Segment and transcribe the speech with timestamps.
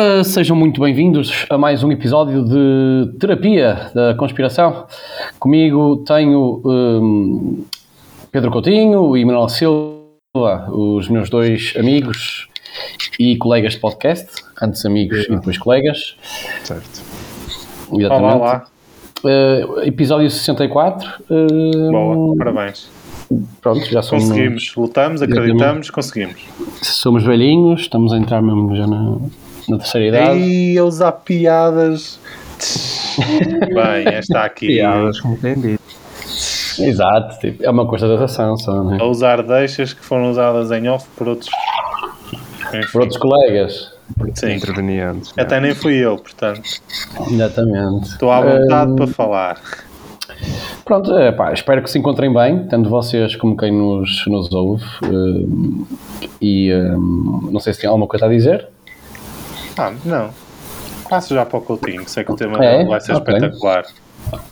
[0.00, 4.86] Ora, sejam muito bem-vindos a mais um episódio de Terapia da Conspiração.
[5.40, 7.64] Comigo tenho um,
[8.30, 12.48] Pedro Coutinho e Manuel Silva, os meus dois amigos
[13.18, 14.28] e colegas de podcast,
[14.62, 16.16] antes amigos e depois colegas.
[16.62, 17.02] Certo.
[17.92, 18.06] Exatamente.
[18.08, 18.66] Olá, olá.
[19.24, 21.24] Uh, episódio 64.
[21.28, 22.88] Uh, Boa, parabéns.
[23.60, 26.40] Pronto, já somos, Conseguimos, lutamos, acreditamos, conseguimos.
[26.82, 29.18] somos velhinhos, estamos a entrar mesmo já na,
[29.68, 30.38] na terceira idade.
[30.40, 32.18] E a usar piadas.
[33.18, 34.66] Bem, esta aqui.
[34.68, 35.16] Piadas,
[35.58, 35.78] diz.
[36.78, 38.98] Exato, tipo, é uma constatação só, né?
[39.00, 41.50] A usar deixas que foram usadas em off por outros.
[42.72, 43.92] Enfim, Por outros colegas.
[44.34, 44.52] sim.
[44.52, 45.32] Intervenientes.
[45.36, 46.62] Até nem fui eu, portanto.
[47.30, 48.10] Exatamente.
[48.10, 49.60] Estou à vontade Hum, para falar.
[50.84, 54.84] Pronto, é, pá, espero que se encontrem bem, tanto vocês como quem nos, nos ouve.
[55.04, 55.84] hum,
[56.40, 58.68] e hum, não sei se tem alguma coisa a dizer.
[59.78, 60.30] Ah, não.
[61.08, 62.84] Passo já para o Coutinho, que sei que o tema É?
[62.84, 63.34] vai ser Ok.
[63.34, 63.84] espetacular.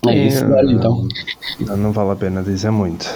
[0.08, 1.06] É isso, olha, então.
[1.60, 3.06] Não, não vale a pena dizer muito.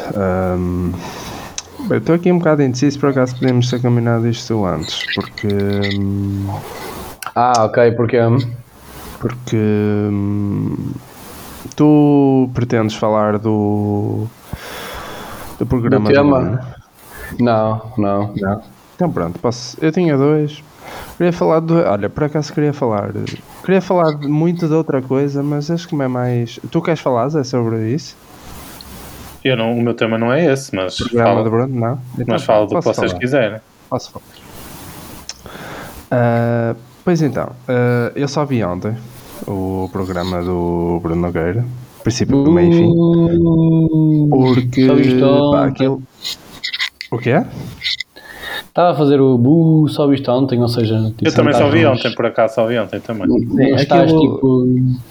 [1.89, 5.49] Bem, Estou aqui um bocado indeciso, por acaso podemos ter combinado isto antes, porque.
[7.35, 8.21] Ah, ok, porque.
[8.21, 8.39] hum,
[9.19, 9.57] Porque.
[9.57, 10.93] hum,
[11.75, 14.27] tu pretendes falar do.
[15.59, 16.41] do programa Do tema?
[16.41, 16.61] Bruno?
[17.39, 18.35] Não, não.
[18.37, 18.63] Não.
[18.97, 19.79] Então pronto, posso.
[19.81, 20.63] Eu tinha dois.
[21.21, 21.75] Queria falar do.
[21.75, 23.13] Olha, por acaso queria falar.
[23.63, 26.59] Queria falar de muito de outra coisa, mas acho que me é mais.
[26.71, 28.17] Tu queres falar, Zé, sobre isso?
[29.45, 31.79] Eu não, o meu tema não é esse, mas Programa do falo, Bruno?
[31.79, 32.01] Não?
[32.15, 33.21] Então, mas falo do que vocês falar.
[33.21, 33.61] quiserem.
[33.91, 34.25] Posso falar.
[36.11, 38.97] Ah, pois então, ah, eu só vi ontem
[39.47, 41.67] o programa do Bruno Nogueira,
[42.03, 44.89] princípio do meio e fim, Hum, porque
[45.53, 46.03] pá, aquilo.
[47.11, 47.47] O que é?
[48.71, 50.97] Estava a fazer o bu, só viste ontem, ou seja.
[51.17, 53.27] tipo, Eu também só vi ontem, por acaso só vi ontem também.
[53.29, 55.11] Sim, estás aquilo- tipo.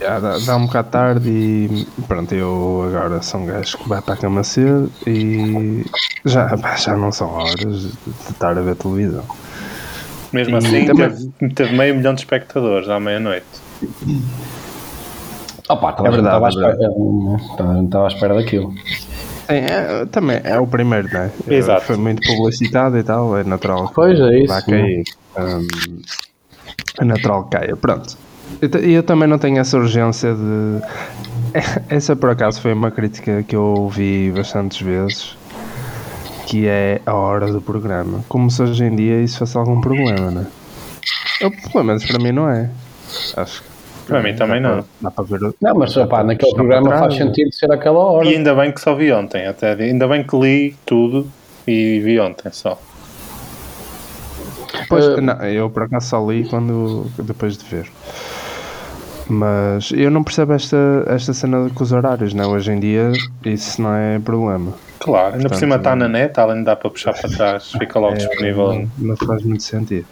[0.00, 4.00] Já, dá, dá um bocado tarde e pronto, eu agora sou um gajo que vai
[4.02, 5.84] para a cama cedo e
[6.24, 7.92] já, já não são horas de
[8.30, 9.24] estar a ver televisão.
[10.32, 13.46] Mesmo E assim, também- teve, teve meio milhão de espectadores à meia-noite.
[15.68, 18.74] Opa, É verdade, estava à é espera, é, estava à espera daquilo.
[19.48, 21.30] É, é, também é o primeiro, não é?
[21.48, 21.84] Exato.
[21.84, 23.88] Foi muito publicitado e tal, é natural.
[23.88, 25.04] que Pois, é isso, Vai cair.
[25.38, 26.02] Hum,
[27.00, 27.76] é natural que caia.
[27.76, 28.16] Pronto.
[28.60, 30.82] E eu, eu também não tenho essa urgência de.
[31.88, 35.36] Essa por acaso foi uma crítica que eu ouvi bastantes vezes.
[36.46, 38.24] Que é a hora do programa.
[38.28, 40.46] Como se hoje em dia isso fosse algum problema, não é?
[41.40, 42.70] Eu, pelo menos para mim não é.
[43.36, 43.75] Acho que.
[44.06, 44.76] Para mim também dá não.
[44.82, 45.54] para- Dá para ver.
[45.60, 48.26] Não, mas opá, naquele programa faz sentido ser aquela hora.
[48.26, 51.26] E ainda bem que só vi ontem, até ainda bem que li tudo
[51.66, 52.78] e vi ontem só.
[54.88, 57.90] Pois, Eh, não, eu por acaso só li quando, depois de ver.
[59.28, 60.76] Mas eu não percebo esta,
[61.08, 62.52] esta cena com os horários, não?
[62.52, 63.10] Hoje em dia
[63.44, 64.72] isso não é problema.
[65.00, 67.98] Claro, ainda por cima está na net, além de dar para puxar para trás, fica
[67.98, 68.72] logo É, disponível.
[68.74, 70.06] não, não faz muito sentido.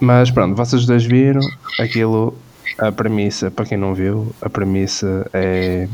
[0.00, 1.40] Mas pronto, vocês dois viram
[1.80, 2.36] aquilo,
[2.78, 5.88] a premissa, para quem não viu, a premissa é.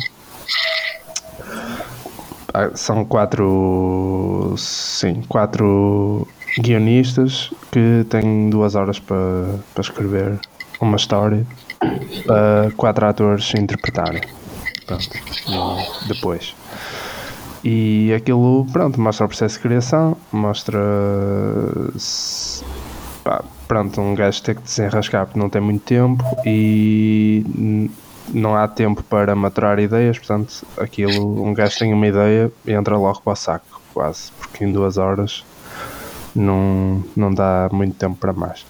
[2.53, 4.55] ah, São quatro.
[4.57, 6.27] Sim, quatro
[6.59, 10.39] guionistas que têm duas horas para, para escrever
[10.81, 11.47] uma história
[12.27, 14.23] para quatro atores interpretarem.
[14.87, 15.09] Pronto.
[16.09, 16.55] Depois.
[17.65, 20.81] E aquilo, pronto, mostra o processo de criação, mostra.
[23.23, 27.43] pá, pronto, um gajo tem que desenrascar porque não tem muito tempo e
[28.29, 32.99] não há tempo para maturar ideias, portanto, aquilo, um gajo tem uma ideia e entra
[32.99, 35.43] logo para o saco, quase, porque em duas horas
[36.37, 38.67] não, não dá muito tempo para mais.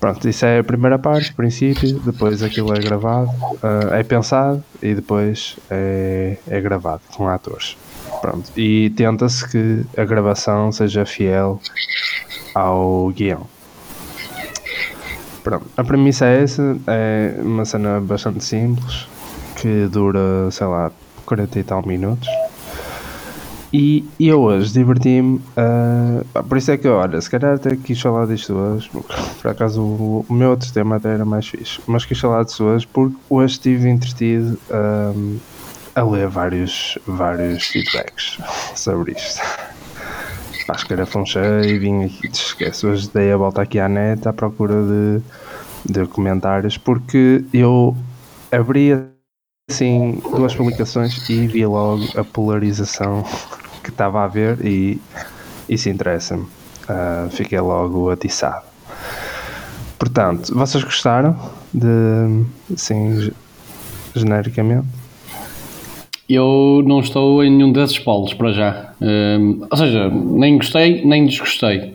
[0.00, 3.28] Pronto, isso é a primeira parte, princípio, depois aquilo é gravado,
[3.62, 7.76] ah, é pensado e depois é, é gravado com atores.
[8.22, 11.60] Pronto, e tenta-se que a gravação seja fiel
[12.54, 13.55] ao guião.
[15.46, 19.06] Pronto, a premissa é essa, é uma cena bastante simples,
[19.54, 20.90] que dura, sei lá,
[21.24, 22.28] 40 e tal minutos.
[23.72, 28.00] E eu hoje diverti-me, ah, pá, por isso é que, olha, se calhar até quis
[28.00, 32.18] falar disto hoje, por acaso o, meu outro tema até era mais fixe, mas quis
[32.18, 35.36] falar disto hoje porque hoje estive entretido ahm,
[35.94, 38.36] a ler vários, vários feedbacks
[38.74, 39.40] sobre isto.
[40.66, 44.74] Pá, escarafunchei, vim aqui, te esquece, hoje dei a volta aqui à net à procura
[44.82, 45.22] de,
[45.92, 47.96] de comentários porque eu
[48.50, 48.92] abri
[49.70, 53.24] assim duas publicações e vi logo a polarização
[53.82, 55.00] que estava a ver e
[55.68, 56.46] isso interessa-me.
[56.88, 58.64] Ah, fiquei logo atiçado.
[59.98, 61.36] Portanto, vocês gostaram
[61.72, 61.86] de.
[62.74, 63.32] Assim, ge-
[64.14, 64.86] genericamente?
[66.28, 68.92] Eu não estou em nenhum desses polos para já.
[69.00, 71.94] Hum, ou seja, nem gostei, nem desgostei.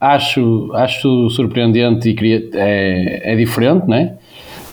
[0.00, 4.14] Acho, acho surpreendente e queria, é, é diferente, né?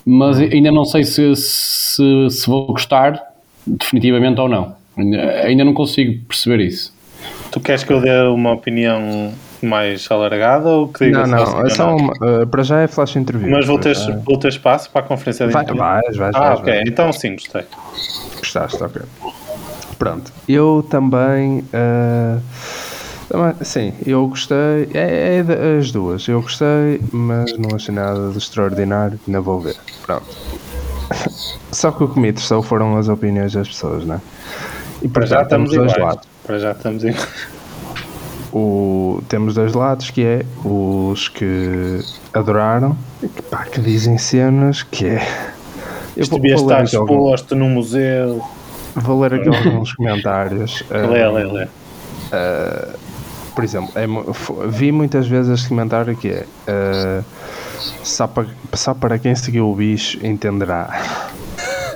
[0.06, 3.22] Mas ainda não sei se, se, se vou gostar
[3.68, 4.76] definitivamente ou não.
[5.44, 6.96] Ainda, não consigo perceber isso.
[7.52, 11.70] Tu queres que eu dê uma opinião mais alargada ou que diga Não, não, é
[11.70, 13.50] só uma, eh, para já é flash interview.
[13.52, 16.40] Mas vou ter, já- vou ter espaço para a conferência de Vai, vais, vais, Ah,
[16.50, 16.74] vais, ok.
[16.74, 16.88] vais.
[16.88, 17.64] Então sim, gostei.
[18.58, 19.02] Gostaste, ok.
[20.00, 20.32] Pronto.
[20.48, 21.64] Eu também.
[23.30, 24.90] também sim, eu gostei.
[24.94, 26.28] É, é as duas.
[26.28, 29.20] Eu gostei, mas não achei nada de extraordinário.
[29.28, 29.76] Ainda vou ver.
[30.06, 30.26] Pronto.
[31.72, 34.20] Só que o que me interessou foram as opiniões das pessoas, né?
[35.02, 36.16] E Para já temos estamos dois iguais.
[36.16, 36.30] lados.
[36.44, 37.16] Para já estamos em...
[38.54, 42.00] O, temos dois lados, que é os que
[42.34, 45.57] adoraram e que, pá, que dizem cenas que é.
[46.18, 48.44] Eu Isto vou, devia estar exposto num museu.
[48.96, 50.84] vou ler aqui alguns comentários.
[50.90, 51.68] Lê, lê, lê.
[53.54, 54.08] por exemplo, é
[54.68, 57.22] vi muitas vezes este comentário que é eh,
[58.04, 60.90] só, para, só para quem seguiu o bicho entenderá.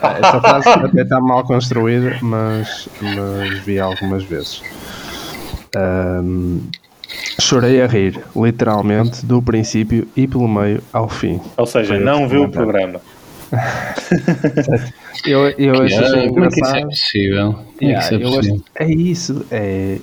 [0.03, 4.63] Ah, Esta frase até está mal construída, mas, mas vi algumas vezes.
[5.75, 6.57] Ahm,
[7.39, 11.39] chorei a rir, literalmente, do princípio e pelo meio ao fim.
[11.55, 12.99] Ou seja, Foi não viu o programa.
[15.25, 16.87] Eu, eu achei Como é que isso é engraçado.
[16.87, 17.53] possível?
[17.53, 18.55] Como é que Yeah, isso é eu possível?
[18.55, 19.97] acho- é isso, é,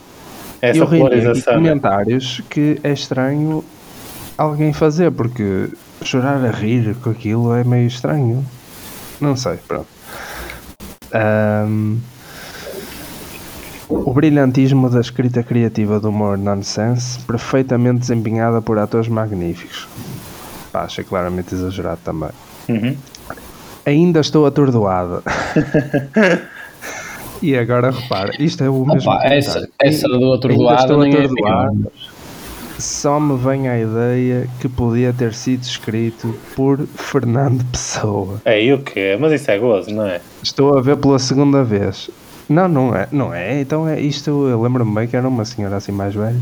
[0.62, 1.54] Essa eu polarização.
[1.54, 1.58] né?
[1.70, 3.64] comentários que é estranho
[4.36, 5.68] alguém fazer, porque
[6.02, 8.44] chorar a rir com aquilo é meio estranho.
[9.20, 9.86] Não sei, pronto.
[11.12, 11.96] Ahm,
[13.88, 19.88] o brilhantismo da escrita criativa do humor nonsense, perfeitamente desempenhada por atores magníficos.
[20.70, 22.28] Pá, achei claramente exagerado também.
[22.68, 22.96] Uhum.
[23.88, 25.22] Ainda estou atordoada.
[27.40, 29.10] e agora repara, isto é o mesmo.
[29.10, 29.72] Opa, essa, comentário.
[29.80, 31.70] essa do Ainda atordoado estou nem é atordoado.
[31.72, 31.92] pequeno.
[32.78, 38.42] Só me vem a ideia que podia ter sido escrito por Fernando Pessoa.
[38.44, 39.16] É, e o quê?
[39.18, 40.20] Mas isso é gozo, não é?
[40.42, 42.10] Estou a ver pela segunda vez.
[42.46, 43.60] Não, não é, não é.
[43.60, 44.28] Então é isto.
[44.30, 46.40] Eu lembro-me bem que era uma senhora assim mais velha.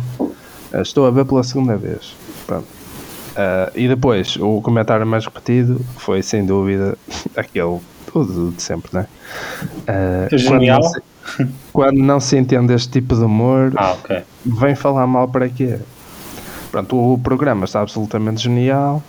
[0.75, 2.15] Estou a ver pela segunda vez.
[2.47, 2.76] Pronto.
[3.37, 6.97] Ah, e depois, o comentário mais repetido foi sem dúvida
[7.37, 7.79] aquele
[8.13, 9.07] tudo de sempre, né?
[9.87, 10.81] Ah, quando, Genial.
[10.81, 11.01] não se,
[11.73, 14.23] quando não se entende este tipo de humor, Ah, ok.
[14.45, 15.79] vem falar mal para quê?
[16.71, 19.03] Pronto, o programa está absolutamente genial,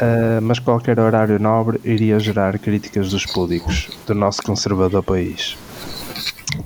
[0.00, 5.56] ah, mas qualquer horário nobre iria gerar críticas dos púdicos do nosso conservador país.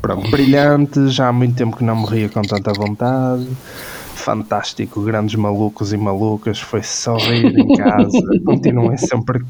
[0.03, 3.47] Pronto, brilhante, já há muito tempo que não me ria com tanta vontade.
[4.27, 8.19] Fantástico, grandes malucos e malucas, foi só rir em casa.
[8.45, 9.45] Continuem sempre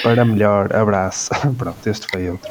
[0.00, 0.72] para melhor.
[0.72, 1.30] Abraço.
[1.58, 2.48] Pronto, este foi outro.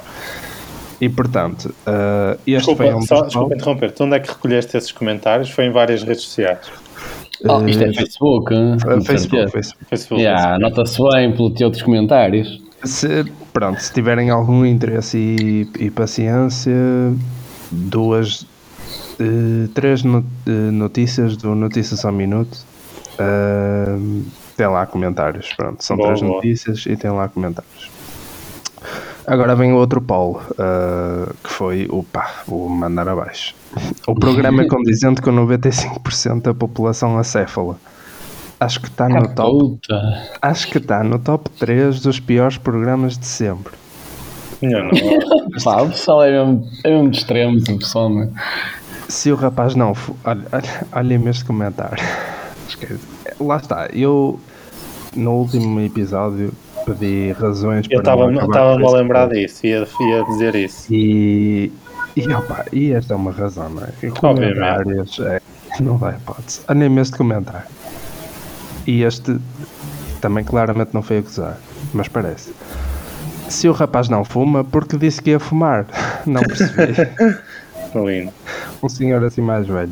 [0.99, 3.27] E portanto, ah, este foi Desculpa, um dos só, top.
[3.27, 3.91] desculpa interromper.
[3.93, 5.49] Tu onde é que recolheste esses comentários?
[5.49, 6.59] Foi em várias redes sociais.
[7.47, 8.75] Oh, isto é Eh, Facebook, hein?
[8.75, 9.51] Uh, Facebook.
[9.53, 9.85] Facebook.
[9.89, 10.21] Facebook.
[10.21, 12.61] Yeah, Nota-se bem pelo teu dos comentários.
[12.83, 16.73] Se, pronto, se tiverem algum interesse e, e paciência,
[17.71, 18.45] duas,
[19.19, 22.57] eh, três eh, notícias do Notícias ao Minuto.
[23.17, 24.23] Uh,
[24.57, 25.53] tem lá comentários.
[25.53, 26.35] Pronto, são Boa, três boa.
[26.35, 27.89] notícias e tem lá comentários.
[29.25, 33.55] Agora vem o outro polo, uh, que foi o pá, o mandar abaixo.
[34.05, 37.77] O programa é condizente com 95% da população acéfala.
[38.59, 39.79] Acho que está no top.
[40.41, 43.73] Acho que está no top 3 dos piores programas de sempre.
[44.61, 44.91] Não, não.
[45.63, 48.29] Pá, o pessoal é mesmo, é mesmo de extremos, o pessoal, né?
[49.09, 49.93] Se o rapaz não.
[49.93, 52.03] fo- Olha, olha, olhem-me este comentário.
[52.67, 52.99] Esquece.
[53.39, 53.87] Lá está.
[53.93, 54.39] Eu,
[55.15, 56.51] no último episódio,
[56.85, 58.15] pedi razões Eu para.
[58.15, 60.93] não acabar estava-me a lembrar disso, ia, ia dizer isso.
[60.93, 61.71] E.
[62.15, 64.09] E, opa, e esta é uma razão, não é?
[64.09, 65.19] Comentários.
[65.19, 65.41] É,
[65.81, 66.61] não dá hipótese.
[66.69, 67.67] Olhem-me este comentário.
[68.87, 69.37] E este
[70.21, 71.57] também claramente não foi acusar,
[71.93, 72.53] mas parece.
[73.49, 75.85] Se o rapaz não fuma, porque disse que ia fumar?
[76.25, 76.93] Não percebi.
[77.95, 78.31] Lindo.
[78.83, 79.91] um senhor assim mais velho.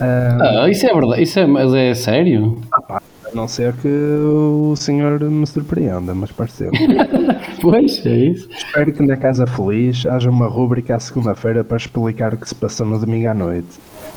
[0.00, 2.60] Ah, Ah, isso é verdade, isso é, mas é sério?
[2.88, 3.00] a
[3.34, 6.70] não ser que o senhor me surpreenda, mas pareceu.
[7.60, 8.48] Pois, é isso.
[8.50, 12.54] Espero que na Casa Feliz haja uma rúbrica à segunda-feira para explicar o que se
[12.56, 13.68] passou no domingo à noite.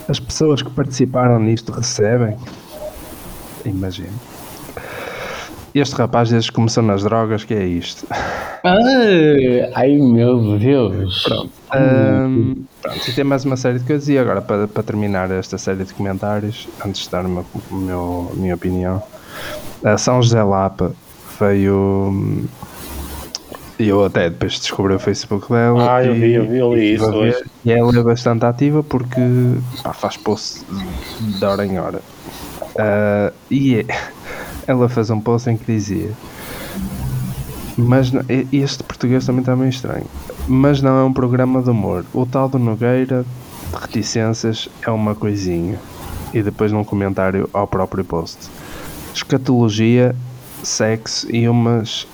[0.09, 2.35] As pessoas que participaram nisto recebem?
[3.63, 4.09] Imagino.
[5.75, 8.07] Este rapaz desde que começou nas drogas, que é isto.
[8.63, 11.21] Ai, ai meu Deus.
[11.23, 11.49] Pronto.
[11.71, 14.07] Ahm, pronto, e tem mais uma série de coisas.
[14.07, 18.31] E agora, para, para terminar esta série de comentários, antes de dar uma, o meu-
[18.31, 19.03] a minha opinião,
[19.83, 20.93] A São José Lapa
[21.39, 22.45] veio.
[23.77, 25.95] E eu até depois descobri o Facebook dela.
[25.97, 27.43] Ah, eu vi, eu vi, eu li isso a hoje.
[27.65, 29.19] E ela é bastante ativa porque
[29.83, 30.61] pá, faz post
[31.19, 31.99] de hora em hora.
[32.79, 33.85] Ah, e é-
[34.67, 36.11] ela fez um post em que dizia:
[37.77, 38.11] Mas
[38.51, 40.05] este português também está meio estranho.
[40.47, 42.05] Mas não é um programa de humor.
[42.13, 43.25] O tal do Nogueira,
[43.71, 45.79] de reticências, é uma coisinha.
[46.33, 48.49] E depois num comentário ao próprio post.
[49.13, 50.15] Escatologia,
[50.63, 52.07] sexo e umas.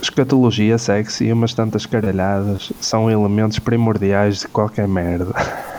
[0.00, 5.32] Escatologia, sexo e umas tantas caralhadas são elementos primordiais de qualquer merda.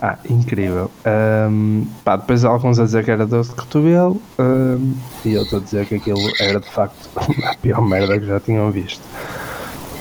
[0.00, 0.90] ah, incrível.
[1.04, 5.64] Ahm, pá, depois alguns a dizer que era dor de cotovelo ahm, e outros a
[5.64, 7.08] dizer que aquilo era de facto
[7.44, 9.02] a pior merda que já tinham visto.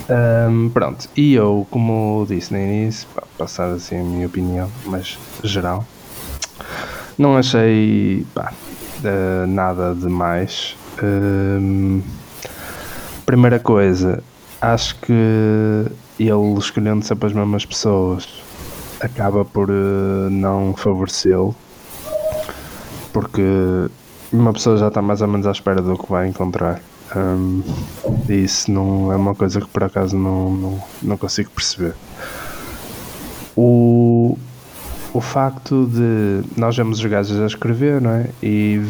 [0.09, 5.17] Ahm, pronto, e eu, como disse no início, pá, passar assim a minha opinião, mas
[5.43, 5.85] geral,
[7.17, 8.53] não achei pá,
[9.03, 10.75] eh, nada demais.
[11.01, 12.01] Ahm,
[13.25, 14.23] primeira coisa,
[14.61, 15.11] acho que
[16.19, 18.46] ele escolhendo sempre as mesmas pessoas
[18.99, 21.55] acaba por eh, não favorecê-lo
[23.17, 23.41] porque
[24.31, 26.79] uma pessoa já está mais ou menos à espera do que vai encontrar.
[27.15, 27.63] Hum,
[28.29, 31.95] e isso não é uma coisa que por acaso não, não, não consigo perceber.
[33.55, 34.37] O,
[35.13, 38.29] o facto de nós vemos os gajos a escrever, não é?
[38.43, 38.81] E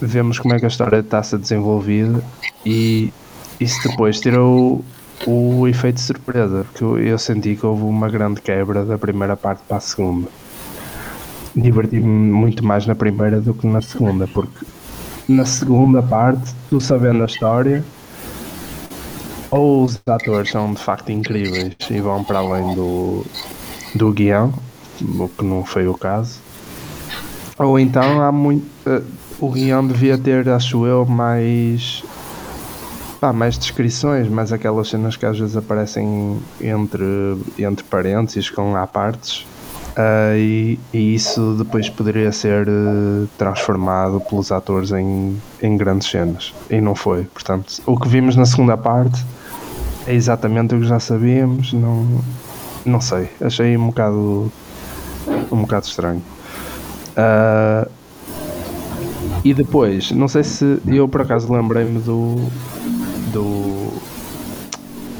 [0.00, 2.22] vemos como é que a história está-se a desenvolvida
[2.64, 3.12] e
[3.58, 4.84] isso depois tirou
[5.26, 9.62] o efeito surpresa, porque eu, eu senti que houve uma grande quebra da primeira parte
[9.66, 10.28] para a segunda.
[11.54, 14.64] Diverti-me muito mais na primeira do que na segunda, porque
[15.28, 17.84] na segunda parte, tu sabendo a história,
[19.50, 23.24] ou os atores são de facto incríveis e vão para além do,
[23.94, 24.52] do guião,
[25.00, 26.40] o que não foi o caso,
[27.58, 28.66] ou então há muito.
[28.86, 29.02] eh,
[29.38, 32.04] o guião devia ter, acho eu, mais.
[33.22, 37.04] Pá, mais descrições, mais aquelas cenas que às vezes aparecem entre,
[37.56, 39.46] entre parênteses, com à partes.
[39.94, 46.52] Ah, e, e isso depois poderia ser eh, transformado pelos atores em, em grandes cenas.
[46.68, 47.22] E não foi.
[47.26, 49.24] Portanto, o que vimos na segunda parte
[50.04, 51.72] é exatamente o que já sabíamos.
[51.72, 52.04] Não,
[52.84, 53.28] não sei.
[53.40, 54.50] Achei um bocado,
[55.52, 56.22] um bocado estranho.
[57.16, 57.86] Ah,
[59.44, 62.50] e depois, não sei se eu por acaso lembrei-me do,
[63.32, 63.92] do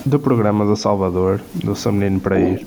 [0.04, 2.66] do programa do Salvador, do São Menino para ir.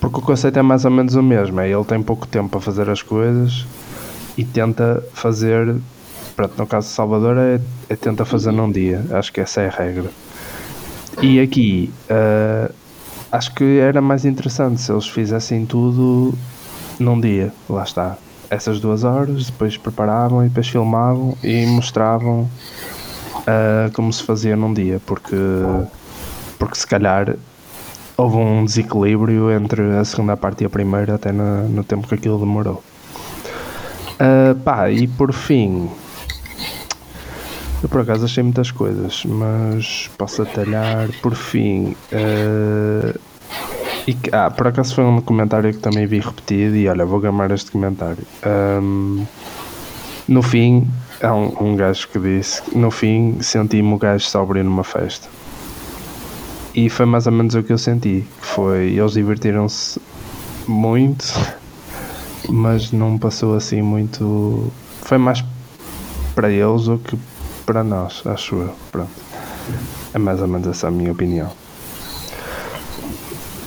[0.00, 2.60] Porque o conceito é mais ou menos o mesmo, é ele tem pouco tempo para
[2.60, 3.66] fazer as coisas
[4.36, 5.76] e tenta fazer,
[6.34, 9.68] pronto, no caso do Salvador é, é tenta fazer num dia, acho que essa é
[9.68, 10.10] a regra.
[11.20, 12.70] E aqui ah,
[13.30, 16.34] acho que era mais interessante se eles fizessem tudo
[16.98, 18.16] num dia, lá está.
[18.50, 22.50] Essas duas horas, depois preparavam e depois filmavam e mostravam
[23.46, 25.36] ah, como se fazia num dia, porque,
[26.58, 27.36] porque se calhar
[28.16, 32.38] houve um desequilíbrio entre a segunda parte e a primeira, até no, tempo que aquilo
[32.38, 32.82] demorou.
[34.18, 35.90] Ah, pá, e por fim,
[37.82, 41.96] eu por acaso achei muitas coisas, mas posso atalhar por fim.
[42.12, 43.18] ah,
[44.06, 47.50] e ah, por acaso foi um comentário que também vi repetido e olha, vou gamar
[47.52, 48.24] este comentário.
[48.42, 49.24] Ahm,
[50.26, 50.88] no fim,
[51.22, 55.28] há um, um gajo que disse que no fim senti-me o gajo sóbrio numa festa.
[56.74, 58.26] E foi mais ou menos o que eu senti.
[58.40, 60.00] Que foi, eles divertiram-se
[60.66, 61.24] muito,
[62.48, 64.70] mas não passou assim muito.
[65.02, 65.44] Foi mais
[66.34, 67.16] para eles do que
[67.66, 68.74] para nós, acho eu.
[68.90, 69.10] Pronto.
[70.14, 71.50] É mais ou menos essa a minha opinião.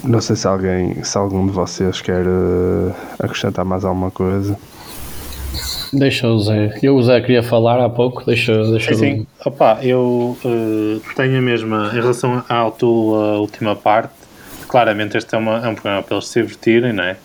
[0.04, 4.58] Não sei se alguém, se algum de vocês quer eh, acrescentar mais alguma coisa.
[5.98, 6.78] Deixa o Zé.
[6.84, 8.26] Eu, o Zé, queria falar há pouco.
[8.26, 9.28] Deixa, deixa Sim, sim.
[9.46, 14.14] Opa, eu eh, tenho a mesma em relação à tua última parte.
[14.68, 17.16] Claramente, este é, uma, é um programa para eles se divertirem, não é?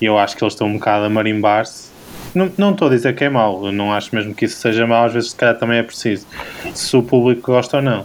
[0.00, 1.90] E eu acho que eles estão um bocado a marimbar-se.
[2.34, 4.86] Não, não estou a dizer que é mau, eu não acho mesmo que isso seja
[4.86, 6.26] mau, às vezes, se calhar, também é preciso.
[6.74, 8.04] Se o público gosta ou não.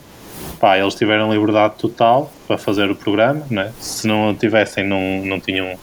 [0.59, 3.71] Pá, eles tiveram liberdade total para fazer o programa, não é?
[3.79, 5.77] Se não tivessem, não, não tinham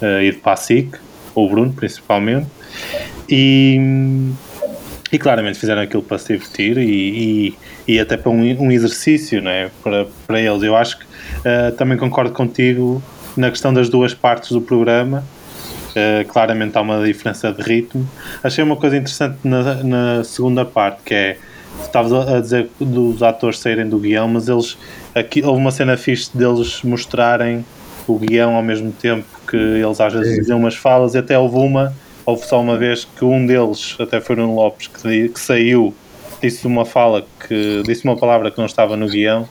[0.00, 0.96] eh, ido para a SIC,
[1.34, 2.46] ou o Bruno, principalmente.
[3.28, 3.78] E,
[5.10, 6.82] e claramente fizeram aquilo para se divertir e,
[7.86, 10.62] e, e até para um, um exercício né, para, para eles.
[10.62, 11.06] Eu acho que
[11.44, 13.02] eh, também concordo contigo
[13.36, 15.24] na questão das duas partes do programa.
[15.94, 18.08] Eh, claramente há uma diferença de ritmo.
[18.42, 21.38] Achei uma coisa interessante na, na segunda parte que é
[21.82, 24.76] estavas a a dizer dos atores saírem do guião, mas eles
[25.14, 27.64] aqui houve uma cena fixe deles mostrarem
[28.06, 30.40] o guião ao mesmo tempo que eles às vezes Sim.
[30.40, 31.94] diziam umas falas e até houve uma
[32.26, 35.94] houve só uma vez que um deles, até foi no Lopes, que, que saiu,
[36.42, 39.48] disse uma fala, que disse uma palavra que não estava no guião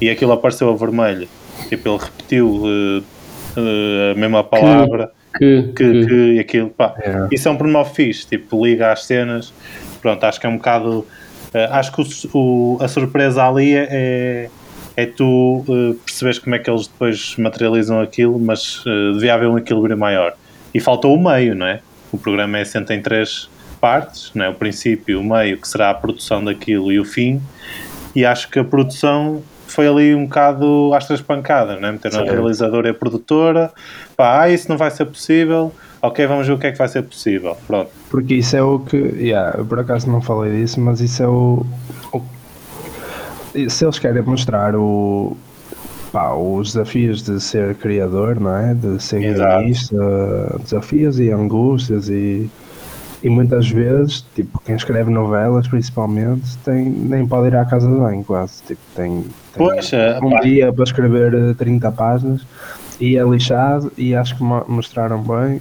[0.00, 1.28] e aquilo apareceu a vermelho.
[1.68, 5.10] Tipo, ele repetiu uh, uh, a mesma palavra.
[5.38, 7.28] Que, Que, que- que, e aquilo, pá, É.
[7.30, 9.52] isso é um pormenor fixe, tipo, liga às cenas,
[10.02, 11.06] pronto, acho que é um bocado,
[11.54, 14.50] eh, acho que o, o- a surpresa ali é, é,
[14.96, 19.46] é tu eh, perceberes como é que eles depois materializam aquilo, mas eh, devia haver
[19.48, 20.34] um equilíbrio maior.
[20.74, 21.80] E faltou o meio, não é?
[22.12, 23.48] O programa é assente em três
[23.80, 24.48] partes, não é?
[24.48, 27.40] O princípio, o meio, que será a produção daquilo, e o fim,
[28.14, 31.92] e acho que a produção foi ali um bocado às três pancadas, né?
[31.92, 32.30] Meteram a Sim.
[32.32, 33.70] realizadora e a produtora,
[34.16, 36.88] pá, ah, isso não vai ser possível, ok, vamos ver o que é que vai
[36.88, 37.90] ser possível, pronto.
[38.10, 38.96] Porque isso é o que.
[38.96, 41.64] Yeah, eu por acaso não falei disso, mas isso é o.
[42.12, 42.22] o-
[43.68, 45.36] se eles querem mostrar o.
[46.12, 48.74] pá, os desafios de ser criador, não é?
[48.74, 52.48] De ser guionista, desafios e angústias e.
[53.22, 57.94] E muitas vezes, tipo, quem escreve novelas principalmente, tem, nem pode ir à casa de
[57.94, 58.62] banho quase.
[58.62, 60.40] Tipo, tem, tem eh, um pá.
[60.40, 62.46] dia para escrever eh, 30 páginas
[62.98, 65.60] e é lixado e acho que mo- mostraram bem.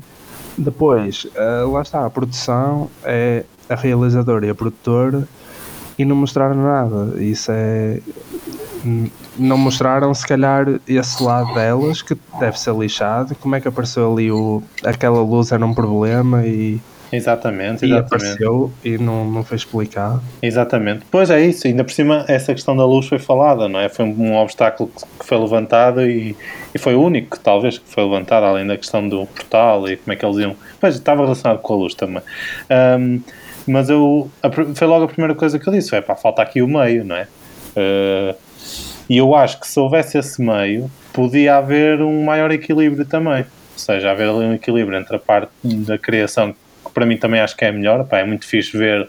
[0.58, 5.28] Depois, eh, lá está, a produção é a realizadora e a produtora
[5.98, 7.22] e não mostraram nada.
[7.22, 8.00] Isso é.
[9.40, 13.36] Não mostraram se calhar esse lado delas que deve ser lixado.
[13.36, 14.62] Como é que apareceu ali o.
[14.84, 16.80] aquela luz era um problema e,
[17.12, 18.06] Exatamente, e exatamente.
[18.06, 20.22] apareceu e não, não foi explicado.
[20.42, 21.06] Exatamente.
[21.10, 23.90] Pois é isso, ainda por cima essa questão da luz foi falada, não é?
[23.90, 26.36] Foi um obstáculo que foi levantado e,
[26.74, 30.14] e foi o único, talvez, que foi levantado, além da questão do portal e como
[30.14, 30.56] é que eles iam.
[30.80, 32.22] Pois estava relacionado com a luz também.
[32.70, 33.22] Ahm,
[33.68, 36.62] mas eu a foi logo a primeira coisa que eu disse, é pá, falta aqui
[36.62, 37.28] o meio, não é?
[37.76, 38.36] Ah,
[39.10, 43.40] e eu acho que se houvesse esse meio, podia haver um maior equilíbrio também.
[43.74, 46.54] Ou seja, haver ali um equilíbrio entre a parte da criação,
[46.86, 48.06] que para mim também acho que é melhor.
[48.06, 49.08] Pá, é muito fixe ver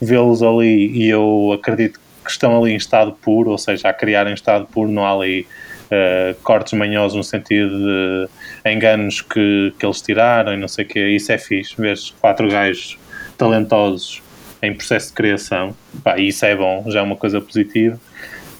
[0.00, 4.26] vê-los ali e eu acredito que estão ali em estado puro, ou seja, a criar
[4.26, 5.46] em estado puro, não há ali
[5.90, 8.28] eh, cortes manhosos no sentido de
[8.70, 11.08] enganos que, que eles tiraram e não sei o quê.
[11.08, 12.98] Isso é fixe, ver quatro gajos
[13.36, 14.22] talentosos
[14.62, 17.98] em processo de criação, pá, isso é bom, já é uma coisa positiva.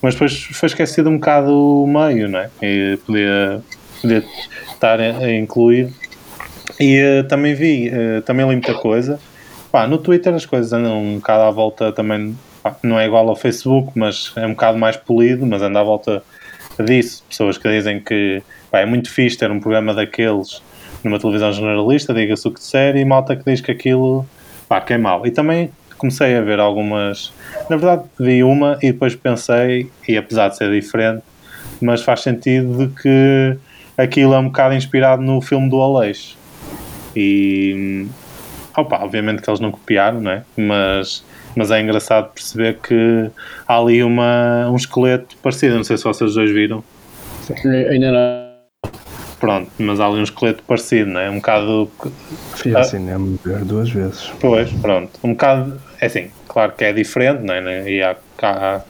[0.02, 2.50] Mas depois foi esquecido um bocado o meio, não é?
[2.62, 3.62] E podia,
[4.00, 4.24] podia
[4.72, 4.98] estar
[5.30, 5.92] incluir.
[6.78, 9.20] E eh, também vi, eh, também li muita coisa.
[9.70, 13.28] Pá, no Twitter as coisas andam um bocado à volta também, pá, não é igual
[13.28, 16.22] ao Facebook, mas é um bocado mais polido, mas anda à volta
[16.82, 17.22] disso.
[17.28, 20.62] Pessoas que dizem que pá, é muito fixe ter um programa daqueles
[21.04, 24.26] numa televisão generalista, diga-se o que disser, e malta que diz que aquilo
[24.68, 25.26] pá, que é mau.
[25.26, 27.30] E também comecei a ver algumas.
[27.68, 31.22] Na verdade, vi uma e depois pensei, e apesar de ser diferente,
[31.80, 33.56] mas faz sentido de que
[33.98, 36.36] aquilo é um bocado inspirado no filme do Aleixo.
[37.14, 38.06] E.
[38.76, 40.42] Opa, obviamente que eles não copiaram, não é?
[40.56, 41.24] Mas,
[41.56, 43.30] mas é engraçado perceber que
[43.66, 45.76] há ali uma, um esqueleto parecido.
[45.76, 46.82] Não sei se vocês dois viram.
[47.90, 48.50] Ainda não.
[49.40, 51.28] Pronto, mas há ali um esqueleto parecido, não é?
[51.30, 51.90] Um bocado
[52.52, 52.78] Fui Ah.
[52.78, 54.30] ao cinema ver duas vezes.
[54.40, 55.10] Pois, pronto.
[55.24, 57.90] Um bocado, é assim, claro que é diferente, não é?
[57.90, 58.82] E há, há-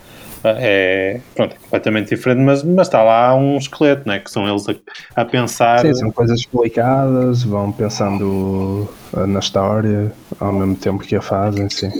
[0.42, 4.20] é, pronto, é completamente diferente, mas, mas está lá um esqueleto, não é?
[4.20, 5.82] Que são eles a, a pensar.
[5.82, 8.88] Sim, são coisas explicadas, vão pensando
[9.28, 11.90] na história ao mesmo tempo que a fazem, sim.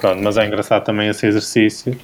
[0.00, 1.96] Pronto, mas é engraçado também esse exercício,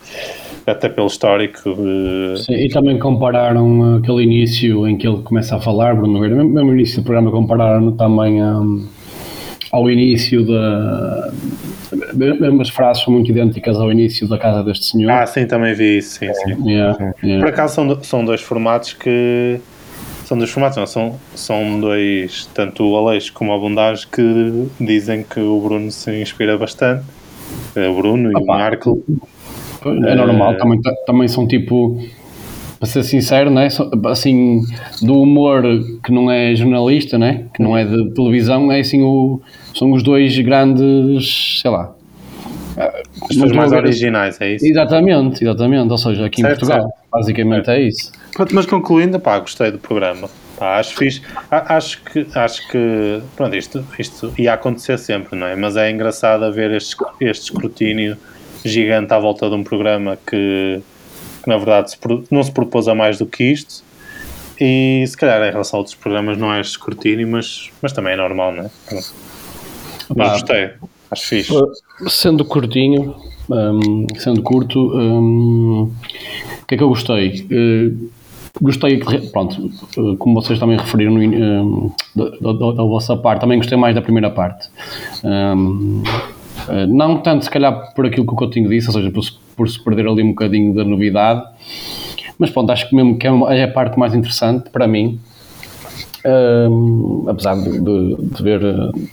[0.67, 1.61] até pelo histórico.
[1.69, 6.43] eh, Sim, e também compararam aquele início em que ele começa a falar, Bruno mesmo
[6.49, 8.87] no início do programa, compararam também hum,
[9.74, 11.32] ao início da.
[12.14, 15.10] Mesmo as frases são muito idênticas ao início da casa deste senhor.
[15.10, 16.68] Ah, sim, também vi isso, sim, sim.
[16.68, 17.48] Yeah, Por yeah.
[17.48, 19.58] acaso são, são dois formatos que.
[20.24, 25.22] São dois formatos, não, são, são dois, tanto o Aleixo como a Bondage, que dizem
[25.22, 27.04] que o Bruno se inspira bastante.
[27.76, 28.46] O Bruno e o.
[28.46, 29.02] Marco.
[29.84, 32.00] É normal, Eh, também, também são tipo,
[32.78, 33.68] para ser sincero, né?
[34.06, 34.62] assim,
[35.02, 35.62] do humor
[36.02, 37.44] que não é jornalista, né?
[37.54, 39.42] que não é de televisão, é assim, o,
[39.74, 41.94] são os dois grandes, sei lá.
[43.37, 44.66] Não mais ver- originais, é isso?
[44.66, 46.94] Exatamente, exatamente, ou seja, aqui em Certo, Portugal, certo.
[47.12, 48.10] basicamente é isso.
[48.32, 50.28] Pronto, mas concluindo, pá, gostei do programa.
[50.58, 51.22] Pá, acho fixe.
[51.50, 55.54] Acho que, acho que, pronto, isto, isto ia acontecer sempre, não é?
[55.54, 58.16] Mas é engraçado haver este, este escrutínio
[58.64, 60.80] gigante à volta de um programa que,
[61.42, 61.98] que, na verdade, se
[62.30, 63.84] não se propôs a mais do que isto.
[64.60, 68.16] E se calhar em relação a outros programas não é escrutínio, mas, mas também é
[68.16, 68.70] normal, não é?
[68.88, 69.12] Pronto.
[70.17, 70.71] Pá, gostei.
[71.11, 71.55] Acho fixe.
[72.09, 73.14] Sendo curtinho,
[73.49, 75.93] hum, sendo curto, hum,
[76.62, 77.47] o que é que eu gostei?
[77.51, 77.93] Eh,
[78.61, 79.01] gostei,
[79.33, 79.71] pronto,
[80.19, 84.31] como vocês também referiram um, da, da, da, vossa parte, também gostei mais da primeira
[84.31, 84.69] parte.
[85.23, 86.03] Um,
[86.88, 89.25] não tanto, se calhar, por aquilo que o Coutinho disse, ou seja, por,
[89.57, 91.45] por se perder ali um bocadinho da novidade,
[92.38, 95.21] mas pronto, acho que mesmo que é, é a parte mais interessante para mim,
[96.26, 98.60] um, apesar de, de, de ver,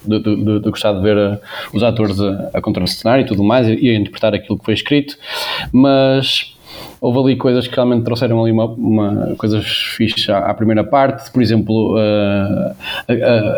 [0.06, 1.38] de, de, gostar de ver uh,
[1.74, 5.18] os atores a, a contracenar e tudo mais e a interpretar aquilo que foi escrito,
[5.72, 6.56] mas
[7.00, 11.30] houve ali coisas que realmente trouxeram ali uma, uma coisas fixas à, à, primeira parte,
[11.32, 12.76] por exemplo, uh,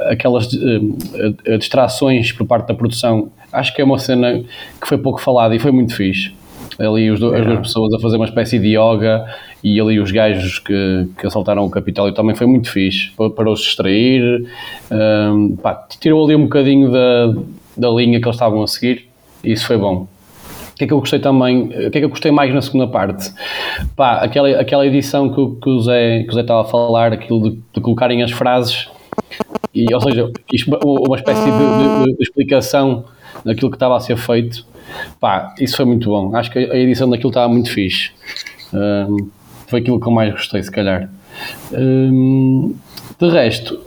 [0.09, 3.31] aquelas uh, distrações por parte da produção.
[3.51, 4.43] Acho que é uma cena
[4.81, 6.33] que foi pouco falada e foi muito fixe.
[6.79, 9.25] Ali os as duas pessoas a fazer uma espécie de yoga
[9.63, 13.51] e ali os gajos que, que assaltaram o Capitólio também foi muito fixe para, para
[13.51, 14.45] os distrair.
[14.91, 17.33] Um, pá, tirou ali um bocadinho da,
[17.77, 19.07] da linha que eles estavam a seguir
[19.43, 20.07] e isso foi bom.
[20.73, 22.61] O que é que eu gostei também, o que é que eu gostei mais na
[22.61, 23.31] segunda parte?
[23.95, 27.51] Pá, aquela, aquela edição que, que, o Zé, que o Zé estava a falar, aquilo
[27.51, 28.89] de, de colocarem as frases,
[29.73, 30.31] e, ou seja,
[30.83, 33.05] uma espécie de, de, de explicação
[33.45, 34.65] daquilo que estava a ser feito.
[35.19, 36.35] Pá, isso foi muito bom.
[36.35, 38.11] Acho que a edição daquilo estava muito fixe.
[38.73, 39.29] Um,
[39.67, 41.09] foi aquilo que eu mais gostei, se calhar.
[41.71, 42.75] Hum,
[43.19, 43.79] de resto,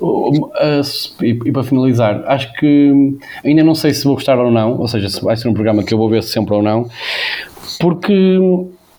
[1.23, 4.89] e, e, para finalizar, acho que ainda não sei se vou gostar ou não, ou
[4.89, 6.89] seja, se vai ser um programa que eu vou ver sempre ou não,
[7.79, 8.39] porque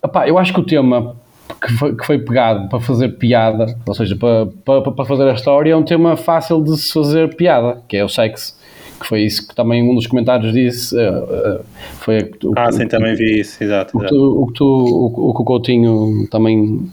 [0.02, 1.16] opá, eu acho que o tema
[1.62, 5.34] que foi, que foi, pegado para fazer piada, ou seja, para, para, para fazer a
[5.34, 8.57] história, é um tema fácil de se fazer piada, que é o sexo
[9.00, 10.96] que foi isso que também um dos comentários disse.
[10.96, 11.66] Uh, uh,
[12.00, 13.98] foi o, ah, o, sim, o, também vi isso, exato.
[13.98, 16.90] O, que tu, o, que tu, o, que o Coutinho também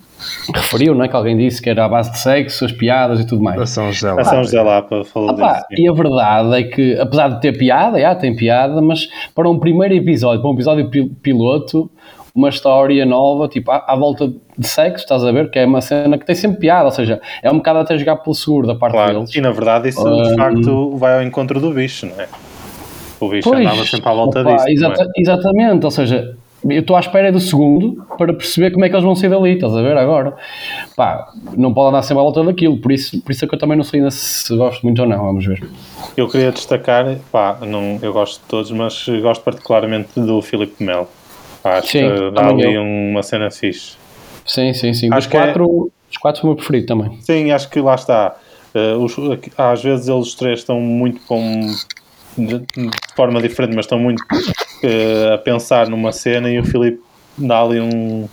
[0.54, 1.08] referiu, não é?
[1.08, 3.60] Que alguém disse que era a base de sexo, as piadas e tudo mais.
[3.60, 5.64] A São José A São José Lapa falou disso.
[5.76, 9.58] E a verdade é que, apesar de ter piada, já tem piada, mas para um
[9.58, 10.90] primeiro episódio, para um episódio
[11.22, 11.90] piloto,
[12.34, 15.50] uma história nova, tipo, à, à, volta de sexo, estás a ver?
[15.50, 18.16] Que é uma cena que tem sempre piada, ou seja, é um bocado até jogar
[18.16, 19.14] pelo seguro da parte claro.
[19.14, 19.34] deles.
[19.34, 22.26] E na verdade isso um, de facto vai ao encontro do bicho, não é?
[23.20, 24.68] O bicho pois, andava sempre à volta opa, disso.
[24.68, 25.20] Exata, é?
[25.20, 26.36] Exatamente, ou seja,
[26.68, 29.52] eu estou à espera do segundo para perceber como é que eles vão sair dali,
[29.52, 30.34] estás a ver agora?
[30.96, 33.58] Pá, não pode andar sempre à volta daquilo, por isso, por isso é que eu
[33.60, 35.62] também não sei ainda se gosto muito ou não, vamos ver.
[36.16, 41.08] Eu queria destacar, pá, não, eu gosto de todos, mas gosto particularmente do Filipe Melo.
[41.64, 43.96] Acho sim, que dá ali uma cena fixe.
[44.46, 45.08] Sim, sim, sim.
[45.10, 46.10] Acho os, quatro, é...
[46.10, 47.18] os quatro foi o meu preferido também.
[47.22, 48.36] Sim, acho que lá está.
[48.74, 49.16] Uh, os,
[49.56, 51.66] às vezes eles três estão muito com,
[52.36, 57.00] de, de forma diferente, mas estão muito uh, a pensar numa cena e o Filipe
[57.38, 58.28] dá ali um,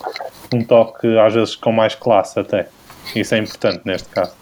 [0.52, 2.68] um toque, às vezes com mais classe até.
[3.16, 4.34] Isso é importante neste caso.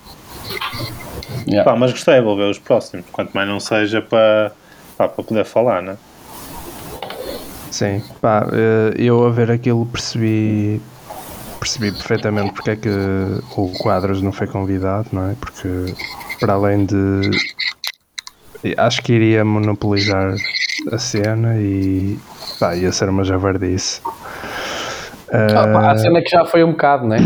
[1.46, 1.64] Yeah.
[1.70, 4.52] Pá, mas gostei, vou ver os próximos, quanto mais não seja para,
[4.96, 5.96] pá, para poder falar, né?
[7.70, 10.80] Sim, pá, eh, eu a ver aquilo percebi
[11.60, 12.88] percebi perfeitamente porque é que
[13.56, 15.34] o Quadros não foi convidado, não é?
[15.38, 15.94] Porque
[16.40, 17.30] para além de
[18.76, 20.34] acho que iria monopolizar
[20.90, 22.18] a cena e
[22.58, 24.00] pá, ia ser uma javardice.
[25.32, 27.20] Ah, pá, a cena é que já foi um bocado, não é?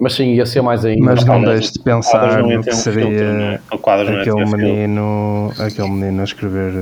[0.00, 1.04] Mas sim, ia ser mais ainda.
[1.04, 4.20] Mas não deixes de pensar no que seria filtro, é?
[4.20, 6.72] aquele menino, aquele menino a escrever.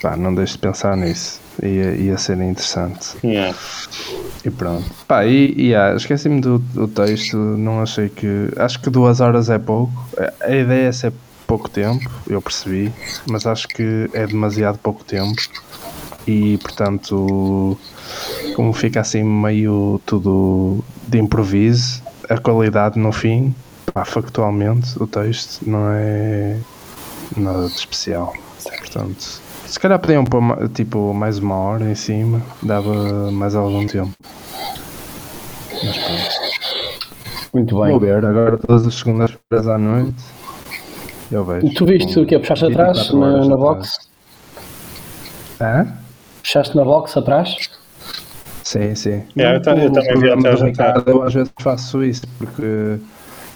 [0.00, 3.16] Pá, não deixes de pensar nisso ia, ia ser interessante.
[3.24, 3.56] Yeah.
[4.44, 4.84] E pronto.
[5.06, 8.48] Pá, e, e yeah, esqueci-me do, do texto, não achei que.
[8.56, 9.92] Acho que duas horas é pouco.
[10.40, 11.12] A ideia é ser
[11.46, 12.90] pouco tempo, eu percebi,
[13.26, 15.42] mas acho que é demasiado pouco tempo.
[16.26, 17.76] E portanto,
[18.54, 23.54] como fica assim meio tudo de improviso, a qualidade no fim,
[23.92, 26.58] pá, factualmente, o texto não é
[27.36, 28.32] nada de especial.
[28.78, 29.40] Portanto,
[29.72, 30.42] se calhar podiam pôr
[30.74, 34.12] tipo mais uma hora em cima, dava mais algum tempo.
[35.82, 36.42] Mas pronto.
[37.54, 37.90] Muito bem.
[37.90, 40.22] Vou ver, agora todas as segundas-feiras à noite.
[41.30, 41.72] Eu vejo.
[41.72, 42.38] Tu viste o que é?
[42.38, 44.10] Puxaste atrás na, na box?
[45.58, 45.86] Hã?
[46.42, 47.70] Puxaste na box atrás?
[48.64, 49.22] Sim, sim.
[49.38, 52.98] É, eu, também vi até eu às vezes faço isso porque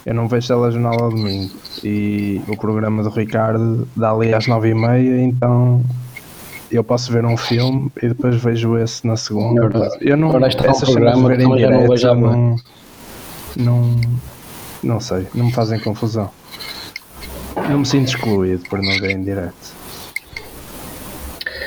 [0.07, 1.53] eu não vejo telejornal ao domingo
[1.85, 5.85] e o programa do Ricardo dá ali às nove e meia, então
[6.71, 9.63] eu posso ver um filme e depois vejo esse na segunda.
[10.01, 12.57] Eu não, essas programa, ver em direto, não, não,
[13.57, 14.01] não,
[14.83, 16.31] não sei, não me fazem confusão.
[17.69, 19.75] Não me sinto excluído por não ver em direto.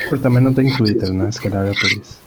[0.07, 1.31] Porque também não tenho Twitter, não é?
[1.31, 2.19] Se calhar é por isso.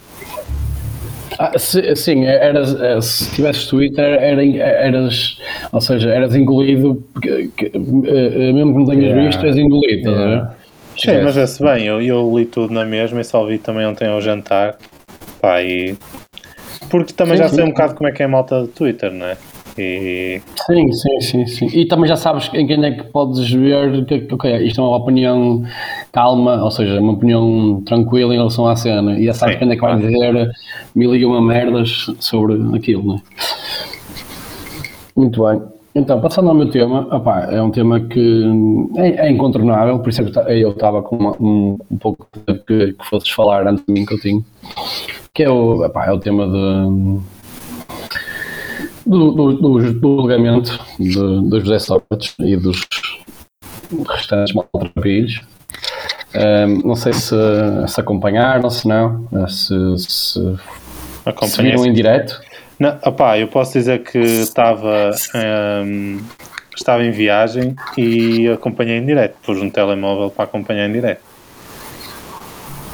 [1.38, 5.38] Ah, se, sim, eras, eh, se tivesses Twitter, era, eras,
[5.72, 9.26] ou seja, eras engolido, que, que, eh, mesmo que não tenhas yeah.
[9.26, 10.54] visto, és engolido, yeah.
[11.02, 14.08] Sim, mas vê-se bem, eu, eu li tudo na mesma e só vi também ontem
[14.08, 14.76] ao jantar.
[15.40, 15.96] Pá, e...
[16.88, 17.64] Porque também sim, já sei sim.
[17.64, 19.36] um bocado como é que é a malta do Twitter, não é?
[19.78, 21.66] E Sim, sim, sim, sim.
[21.72, 24.84] E também já sabes em quem é que podes ver que, que, ok, isto é
[24.84, 25.64] uma opinião
[26.12, 29.18] calma, ou seja, uma opinião tranquila em relação à cena.
[29.18, 30.50] E já sabes Sim, quem é que vai dizer
[30.94, 33.22] mil e uma merdas sobre aquilo, não é?
[35.16, 35.71] Muito bem.
[35.94, 38.44] Então, passando ao meu tema, opá, é um tema que
[38.96, 41.98] é, é incontornável, por isso é que eu ta- eu estava com uma- um, um
[41.98, 44.42] pouco de que, que fosses falar antes de mim que eu tinha,
[45.34, 47.20] que é o, opá, é o tema de,
[49.04, 51.12] do, do, do, do julgamento de,
[51.48, 52.80] do José Sócrates e dos
[54.08, 55.42] restantes maltrapilhos.
[56.34, 57.36] Ahm, não sei se,
[57.86, 60.56] se acompanharam, se não, se, se,
[61.42, 62.40] se viram em direto.
[62.82, 65.12] Não, opá, eu posso dizer que estava,
[65.86, 66.20] hum,
[66.76, 69.36] estava em viagem e acompanhei em direto.
[69.46, 71.20] Pus um telemóvel para acompanhar em direto.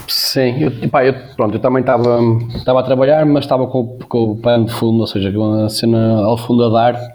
[0.06, 2.20] Sim, eu, epá, eu, pronto, eu também estava
[2.54, 5.70] estava a trabalhar, mas estava com, com o pano de fundo, ou seja, com a
[5.70, 7.14] cena ao fundo a dar,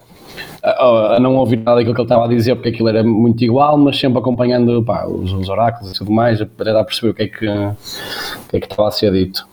[0.63, 3.43] a, a não ouvir nada daquilo que ele estava a dizer, porque aquilo era muito
[3.43, 7.13] igual, mas sempre acompanhando pá, os, os oráculos e tudo mais, para tentar perceber o
[7.13, 7.75] que é que, o
[8.49, 9.47] que, é que estava a ser dito.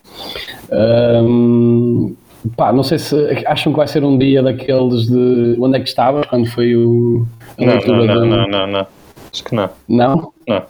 [0.72, 2.16] Hum,
[2.56, 5.88] pá, não sei se acham que vai ser um dia daqueles de onde é que
[5.88, 7.26] estavas quando foi o,
[7.58, 8.86] a Não, não, não, do- não, não, não.
[9.32, 9.70] Acho que não.
[9.88, 10.32] Não?
[10.48, 10.62] Não.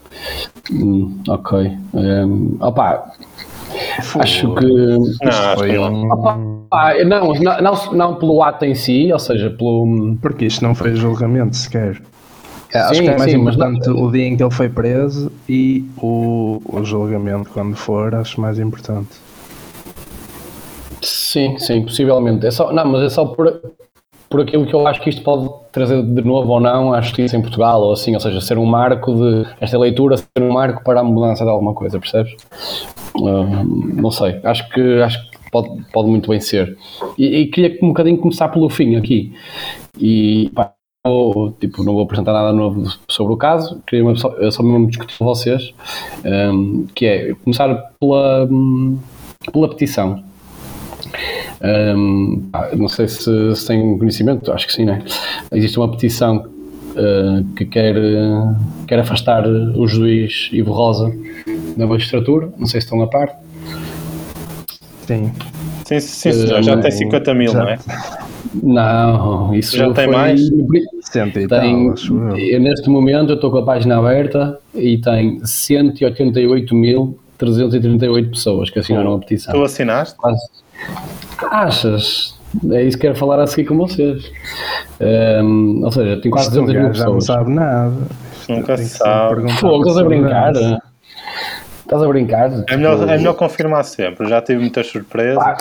[0.70, 1.72] Hum, ok.
[1.94, 3.10] Hum, opá,
[4.18, 4.66] acho que.
[4.66, 5.92] Não, acho Foi que não.
[5.94, 6.66] um...
[7.06, 10.16] Não, não, não, não pelo ato em si, ou seja, pelo.
[10.20, 12.02] Porque isto não foi julgamento sequer.
[12.72, 14.68] É, Acho Sim, que é mais sim, mas importante o dia em que ele foi
[14.68, 19.08] preso e o, o julgamento quando for, acho mais importante.
[21.02, 22.46] Sim, sim, possivelmente.
[22.46, 23.60] É só, não, mas é só por,
[24.28, 27.36] por aquilo que eu acho que isto pode trazer de novo ou não à justiça
[27.36, 29.46] em Portugal, ou assim, ou seja, ser um marco de.
[29.60, 32.36] esta leitura ser um marco para a mudança de alguma coisa, percebes?
[33.16, 36.76] Ah, não sei, acho que, acho que pode, pode muito bem ser.
[37.18, 39.32] E, e queria um bocadinho começar pelo fim aqui.
[39.98, 40.72] E pá,
[41.04, 44.86] eu, tipo, não vou apresentar nada novo sobre o caso, queria só, eu só mesmo
[44.86, 45.72] discutir com vocês,
[46.24, 48.48] hum, que é começar pela,
[49.52, 50.29] pela petição.
[52.52, 55.02] Pá, não sei se, se têm conhecimento, acho que sim, né?
[55.52, 56.36] Existe uma petição
[56.92, 57.94] uh, que quer,
[58.86, 61.12] quer afastar o juiz Ivo Rosa
[61.76, 63.28] da magistratura, não sei se estão a par.
[65.06, 65.30] Sim.
[65.84, 66.62] Sim, sim, senhor.
[66.62, 67.78] Já Hum, tem 50 mil, já- não é?
[68.62, 70.40] Não, isso Já tem foi- mais?
[70.40, 70.50] E
[71.12, 71.60] Tem, tal,
[72.38, 79.14] eu, neste momento eu estou com a página aberta e tem 188.338 pessoas que assinaram
[79.14, 79.52] a petição.
[79.54, 80.16] Tu assinaste?
[80.16, 80.40] Quase.
[81.50, 82.38] Achas?
[82.72, 84.30] É isso que quero falar a seguir com vocês.
[85.00, 87.24] Hum, ou seja, tem quase Isto um 200 mil já não pessoas.
[87.24, 87.94] sabe nada.
[88.48, 89.52] Nunca sabe.
[89.52, 90.52] Fogo, estás a brincar?
[90.52, 92.50] Estás a brincar?
[92.68, 94.28] É melhor, Tipo, é melhor confirmar sempre.
[94.28, 95.36] Já tive muitas surpresas.
[95.36, 95.56] pá,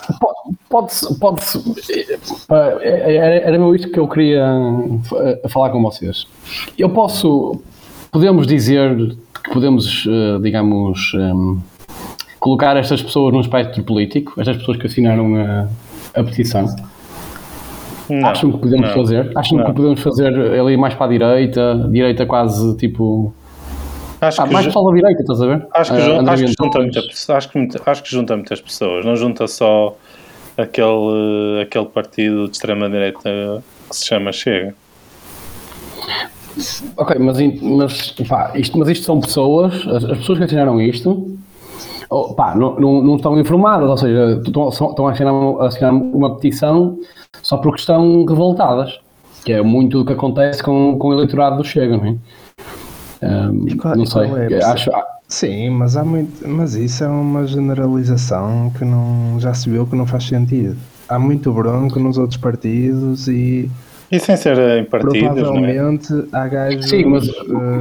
[0.69, 1.19] Pode-se.
[1.19, 1.41] Pode
[2.49, 4.45] era, era mesmo isto que eu queria
[5.43, 6.25] eh, falar com vocês.
[6.77, 7.62] Eu posso.
[8.12, 8.95] Podemos dizer
[9.43, 11.60] que podemos, eh, digamos, eh,
[12.39, 15.67] colocar estas pessoas num espectro político, estas pessoas que assinaram a,
[16.19, 16.65] a petição.
[18.10, 18.93] Não, Acham que podemos não.
[18.95, 19.32] fazer?
[19.38, 19.65] Acham Não.
[19.65, 23.34] que podemos fazer ali mais para a direita, direita quase tipo.
[24.21, 25.67] Acho Ah, que, mais ju- para a direita, estás a ver?
[25.73, 29.06] acho que, André acho que junta muita, acho que, acho que junta muitas pessoas.
[29.06, 29.95] Não junta só
[30.58, 34.73] aquele, aquele partido de extrema-direita que se chama Chega.
[36.97, 41.38] Ok, mas, mas, pá, isto, mas isto são pessoas, as, as pessoas que assinaram isto,
[42.10, 45.93] oh, pá, não, não, não estão informadas, ou seja, estão, estão a, assinar, a assinar
[45.93, 47.00] uma petição
[47.41, 49.00] só porque estão revoltadas,
[49.45, 52.15] que é muito do que acontece com, com o eleitorado do Chega, não é?
[53.67, 57.45] E qual- não sei, é acho, ah, Sim, mas há muito, mas isso é uma
[57.45, 60.76] generalização que não já se viu que não faz sentido.
[61.08, 63.69] Há muito bronco nos outros partidos e
[64.12, 65.34] E sem ser em partidos, não é?
[65.43, 66.89] provavelmente há gajos.
[66.89, 67.34] Sim, mas, eh,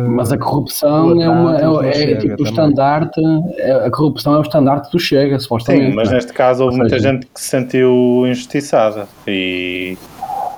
[0.09, 3.21] mas a corrupção é, uma, é, é tipo o estandarte,
[3.57, 5.91] é- a corrupção é o estandarte do Chega, supostamente.
[5.91, 9.97] Sim, mas neste caso houve Ou muita gente que se sentiu injustiçada e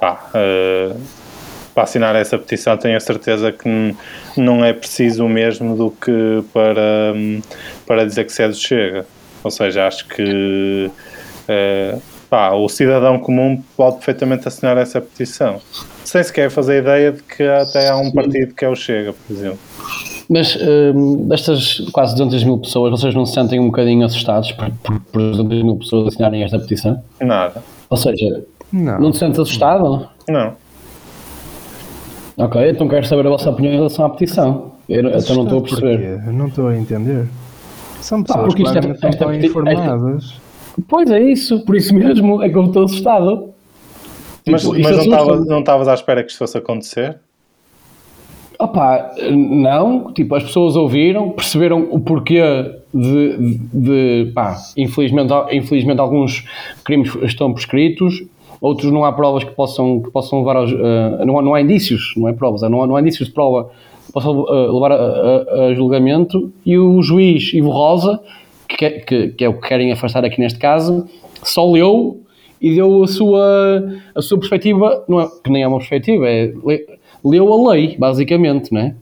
[0.01, 0.93] pá, eh,
[1.73, 3.95] para assinar essa petição tenho a certeza que
[4.37, 7.41] não é preciso o mesmo do que para, hum,
[7.87, 9.07] para dizer que se é do Chega.
[9.45, 10.91] Ou seja, acho que
[11.49, 11.97] eh,
[12.31, 15.61] pá, o cidadão comum pode perfeitamente assinar essa petição.
[16.05, 19.33] Sem sequer fazer ideia de que até há um partido que é o Chega, por
[19.37, 19.59] exemplo.
[20.29, 20.57] Mas
[20.95, 25.01] hum, destas quase 200 mil pessoas, vocês não se sentem um bocadinho assustados por, por,
[25.01, 27.03] por 200 mil pessoas assinarem esta petição?
[27.21, 27.63] Nada.
[27.91, 29.01] Ou seja, Não.
[29.01, 30.09] não te sentes assustado?
[30.29, 30.53] Não.
[32.39, 34.73] Ok, então quero saber a vossa opinião em relação à petição.
[34.89, 36.17] Eu, então não estou a perceber.
[36.17, 36.31] Porquê?
[36.33, 37.27] Não estou a entender.
[38.01, 40.41] São pessoas porque que isto é- não esta estão informadas.
[40.89, 43.51] Pois é isso, por isso mesmo é que eu estou assustado.
[44.49, 45.07] Mas, Tipo, mas
[45.47, 47.19] não estavas à espera que isto fosse acontecer?
[48.59, 52.43] Opa, não, tipo, as pessoas ouviram, perceberam o porquê
[52.93, 56.45] de, de, de, pá, infelizmente, infelizmente alguns
[56.85, 58.23] crimes estão prescritos,
[58.61, 61.61] outros não há provas que possam, que possam levar aos, eh, não, há, não há
[61.63, 63.71] indícios, não é provas, não há, não há indícios de prova
[64.07, 68.21] que possam eh, levar a, a- a julgamento e o juiz Ivo Rosa,
[68.77, 71.07] que, que, que é o que querem afastar aqui neste caso,
[71.43, 72.21] só leu
[72.61, 76.53] e deu a sua, a sua perspectiva, não é, que nem é uma perspectiva, é,
[76.65, 76.87] le-
[77.25, 78.95] leu a lei, basicamente, não é?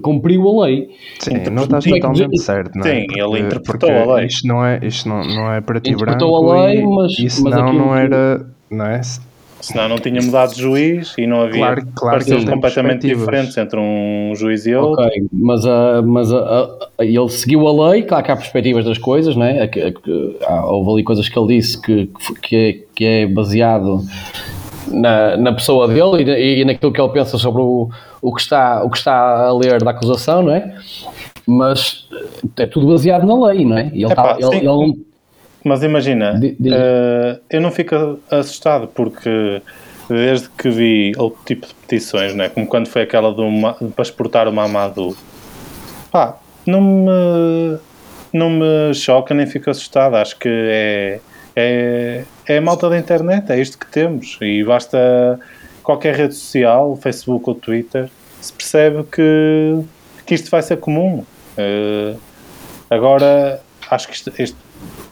[0.00, 0.88] Cumpriu a lei.
[1.18, 3.00] Sim, não estás que- totalmente certo, não é?
[3.00, 4.26] Sim, ele interpretou porque a lei.
[4.26, 7.18] Isto não é, isto não, não é para ti Interpretou branco a lei, e, mas-
[7.18, 9.00] e mas aquilo não que- era, não é?
[9.60, 14.32] Senão não tinha mudado de juiz e não havia Claro- claro completamente diferentes entre um
[14.36, 15.04] juiz e outro.
[15.04, 16.38] Ok, mas, a, mas a,
[16.98, 19.62] a- ele seguiu a lei, claro que há perspectivas das coisas, não é?
[19.62, 22.10] A a há- houve ali coisas que ele disse que,
[22.42, 24.02] que, é, que é baseado
[24.88, 27.88] na, na pessoa dele e, e naquilo que ele pensa sobre o,
[28.22, 30.74] o, que está, o que está a ler da acusação, não é?
[31.46, 32.06] Mas
[32.58, 33.90] é tudo baseado na lei, não é?
[33.94, 35.06] E ele, Epá, tá- ele- ele-
[35.66, 36.38] Mas imagina,
[36.72, 39.60] eh, eu não fico assustado porque
[40.08, 43.42] desde que vi outro tipo de petições, né, como quando foi aquela do,
[43.96, 45.16] para exportar o Mamadou,
[46.12, 47.78] pá, não me,
[48.32, 50.14] não me choca nem fico assustado.
[50.14, 51.20] Acho que é,
[51.56, 54.38] é, é a malta da internet, é isto que temos.
[54.40, 55.40] E basta
[55.82, 58.08] qualquer rede social, Facebook ou Twitter,
[58.40, 59.80] se percebe que,
[60.24, 61.24] que isto vai ser comum.
[61.58, 62.14] Eh,
[62.88, 64.54] agora, acho que pode-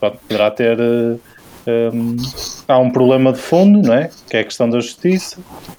[0.01, 0.79] poderá ter.
[0.81, 2.17] eh, um,
[2.69, 4.11] há um problema de fundo, não é?
[4.29, 5.39] Que é a questão da justiça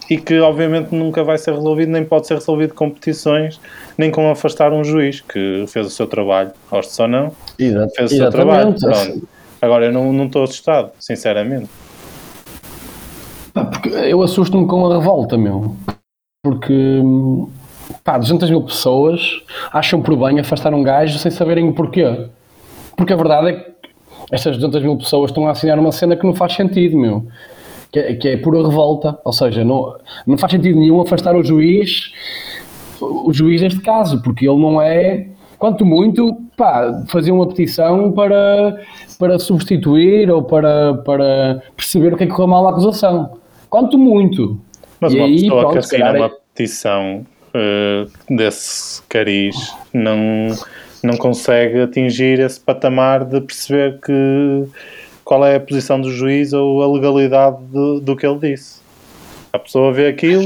[0.10, 3.60] e que obviamente nunca vai ser resolvido, nem pode ser resolvido com petições,
[3.96, 8.12] nem com afastar um juiz que fez o seu trabalho, gosto ou não, Exa- fez
[8.12, 8.74] o seu trabalho.
[8.80, 9.28] Pronto.
[9.62, 11.70] Agora eu não não estou assustado, sinceramente.
[13.54, 15.76] Porque eu assusto-me com a revolta, meu.
[16.44, 17.02] Porque,
[18.04, 19.22] pá, 200 mil pessoas
[19.72, 22.28] acham por bem afastar um gajo sem saberem o porquê.
[22.98, 23.75] Porque a verdade é que
[24.32, 27.26] estas 200 mil pessoas estão a assinar uma cena que não faz sentido, meu.
[27.92, 29.18] Que é, que é pura revolta.
[29.24, 32.12] Ou seja, não, não faz sentido nenhum afastar o juiz,
[33.00, 35.28] o juiz neste caso, porque ele não é.
[35.58, 38.82] Quanto muito, pá, fazer uma petição para,
[39.18, 43.38] para substituir ou para, para perceber o que é que correu mal na acusação.
[43.70, 44.60] Quanto muito.
[45.00, 50.48] Mas E uma aí, pessoa pronto, que assina é- uma petição eh, desse cariz não,
[51.06, 54.64] não consegue atingir esse patamar de perceber que
[55.24, 58.80] qual é a posição do juiz ou a legalidade do, do que ele disse.
[59.54, 60.46] A pessoa vê aquilo.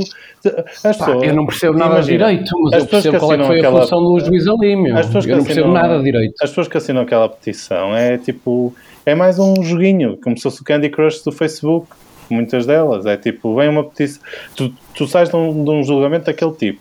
[0.86, 3.14] As Pá, pessoas, eu não percebo nada imagina, de direito, mas as eu pessoas percebo
[3.14, 4.98] que qual é que assinam foi a aquela- função do juiz ali, meu.
[4.98, 6.34] As pessoas Eu não percebo assinam- nada de direito.
[6.42, 8.74] As pessoas que assinam aquela petição é tipo.
[9.06, 11.88] É mais um joguinho, como se fosse o Candy Crush do Facebook.
[12.30, 13.06] Muitas delas.
[13.08, 14.22] É tipo, vem uma petição.
[14.56, 16.80] Tu, tu sais de um, de um julgamento daquele tipo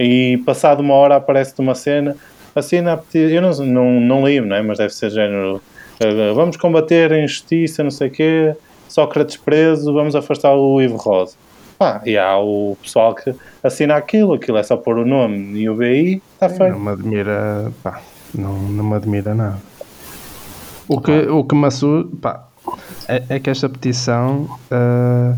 [0.00, 2.16] e passado uma hora aparece-te uma cena.
[2.58, 3.28] Assina a petição.
[3.30, 4.62] Eu não, não, não li, não é?
[4.62, 5.60] Mas deve ser género.
[6.00, 8.54] eh, Vamos combater a injustiça, não sei o quê.
[8.88, 11.34] Sócrates preso, vamos afastar o Ivo Rosa.
[11.78, 15.70] Pá, e há o pessoal que assina aquilo, aquilo é só pôr o nome e
[15.70, 16.72] o BI, está feito.
[16.72, 18.00] Não me admira, pá,
[18.34, 19.58] não, não me admira nada.
[20.88, 22.48] O que, o que me assusta, pá,
[23.06, 25.34] é, é que esta petição ah,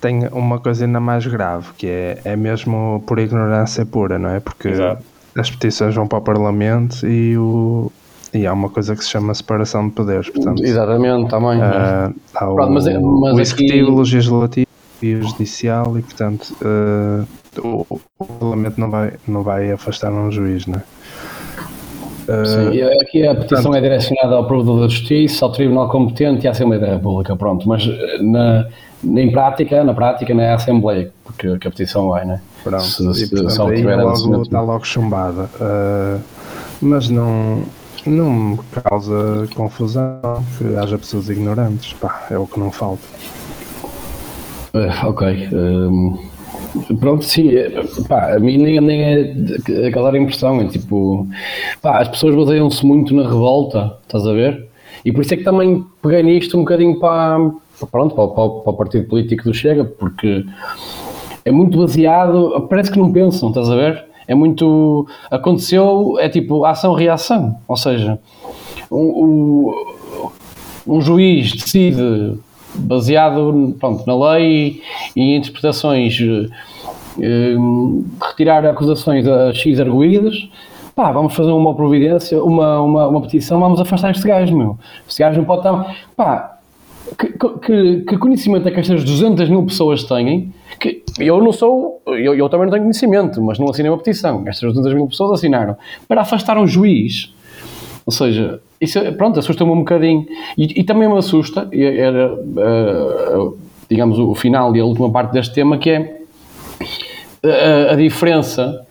[0.00, 4.40] tem uma coisa ainda mais grave, que é, é mesmo por ignorância pura, não é?
[4.40, 5.04] Porque Exato.
[5.36, 7.90] As petições vão para o Parlamento e, o,
[8.34, 11.60] e há uma coisa que se chama separação de poderes, portanto, Exatamente, também.
[11.62, 14.66] ah, há o, Pronto, mas é- mas o Executivo, aqui- o Legislativo
[15.02, 17.24] e o Judicial e, portanto, ah,
[17.62, 17.86] o,
[18.18, 20.82] o Parlamento não vai, não vai afastar um juiz, não é?
[22.28, 26.48] Ah, Sim, aqui a petição é direcionada ao Provedor da Justiça, ao Tribunal Competente e
[26.48, 27.68] à Assembleia da República, pronto.
[27.68, 28.66] Mas eh, na,
[29.02, 32.40] em prática, na prática, não é a Assembleia que, que a petição vai, né?
[32.62, 32.82] Pronto,
[33.14, 35.48] Se- e, portanto, aí é logo, está logo chumbada.
[35.60, 36.18] Ah,
[36.82, 37.62] mas não,
[38.06, 40.20] não me causa confusão
[40.58, 41.92] que haja pessoas ignorantes.
[41.94, 43.02] Pá, é o que não falta.
[44.74, 45.48] Eh, ok.
[45.52, 47.50] ehm, pronto, sim.
[47.54, 50.60] eh, Pá, a mim nem, nem é aquela impressão.
[50.60, 51.26] É tipo,
[51.82, 54.68] pá, as pessoas baseiam-se muito na revolta, estás a ver?
[55.04, 57.38] E por isso é que também peguei nisto um bocadinho para-
[57.90, 60.44] pronto, para, para- para o partido político do Chega, porque
[61.44, 64.04] é muito baseado, parece que não pensam, estás a ver?
[64.28, 65.06] É muito.
[65.30, 67.56] Aconteceu, é tipo ação-reação.
[67.66, 68.18] Ou seja,
[68.90, 70.32] um, o-
[70.86, 72.38] um juiz decide,
[72.74, 74.80] baseado pronto, na lei
[75.16, 76.16] e em interpretações,
[77.20, 77.56] eh,
[78.28, 80.48] retirar acusações a X arguídas.
[80.94, 84.78] Pá, vamos fazer uma providência, uma, uma, uma petição, vamos afastar este gajo, meu.
[85.08, 85.96] Este gajo não pode estar.
[86.16, 86.58] Pá,
[87.18, 90.52] que, que, que, conhecimento é que estas 200 mil pessoas têm?
[90.78, 94.42] Que eu não sou, eu, eu também não tenho conhecimento, mas não assinei uma petição.
[94.46, 95.76] Estas 200 mil pessoas assinaram
[96.08, 97.32] para afastar um juiz.
[98.06, 100.26] Ou seja, isso, é, pronto, assusta-me um bocadinho.
[100.56, 103.58] E, e, também me assusta, era, uh,
[103.88, 106.20] digamos, o final e a última parte deste tema, que é
[107.44, 108.86] a, a diferença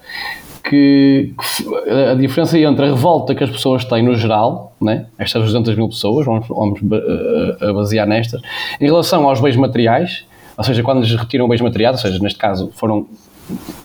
[0.64, 5.08] que, que, a diferença entre a revolta que as pessoas têm no geral, né?
[5.18, 8.40] estas 200 mil pessoas, vamos, vamos uh, basear nestas,
[8.80, 10.26] em relação aos bens materiais,
[10.60, 13.08] ou seja, quando lhes retiram bens materiais, ou seja, neste caso foram,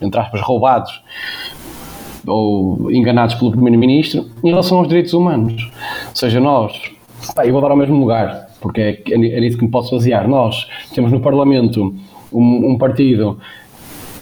[0.02, 1.00] entre aspas, roubados
[2.26, 5.70] ou enganados pelo Primeiro-Ministro, em relação aos direitos humanos.
[6.08, 6.72] Ou seja, nós,
[7.32, 10.26] pá, eu vou dar ao mesmo lugar, porque é, é nisso que me posso basear.
[10.26, 11.94] Nós temos no Parlamento
[12.32, 13.38] um, um partido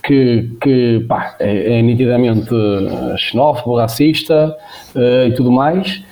[0.03, 2.51] que, que pá, é, é, nitidamente
[3.17, 4.55] xenófobo, racista
[4.95, 6.05] uh, e tudo mais,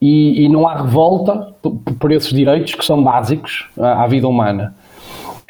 [0.00, 1.54] e, e, não há revolta
[1.98, 4.76] por esses direitos que são básicos à, à vida humana.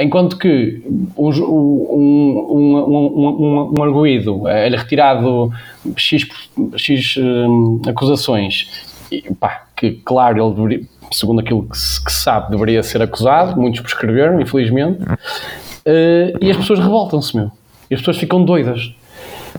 [0.00, 0.80] Enquanto que
[1.16, 5.52] um, um, um, um, arguído é retirado
[5.96, 6.28] X,
[6.76, 12.22] X um, acusações, e, pá, que claro, ele deveria, segundo aquilo que se, que se,
[12.22, 17.50] sabe, deveria ser acusado, muitos prescreveram, infelizmente, uh, e as pessoas revoltam-se, meu.
[17.90, 18.94] E as pessoas ficam doidas.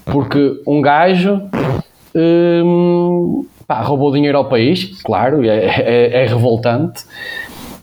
[0.05, 1.41] Porque um gajo
[2.15, 7.03] hum, pá, roubou dinheiro ao país, claro, é, é, é, revoltante,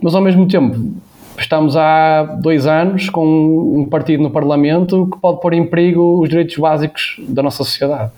[0.03, 0.95] mas ao mesmo tempo
[1.39, 6.29] estamos há dois anos com um partido no Parlamento que pode pôr em perigo os
[6.29, 8.11] direitos básicos da nossa sociedade.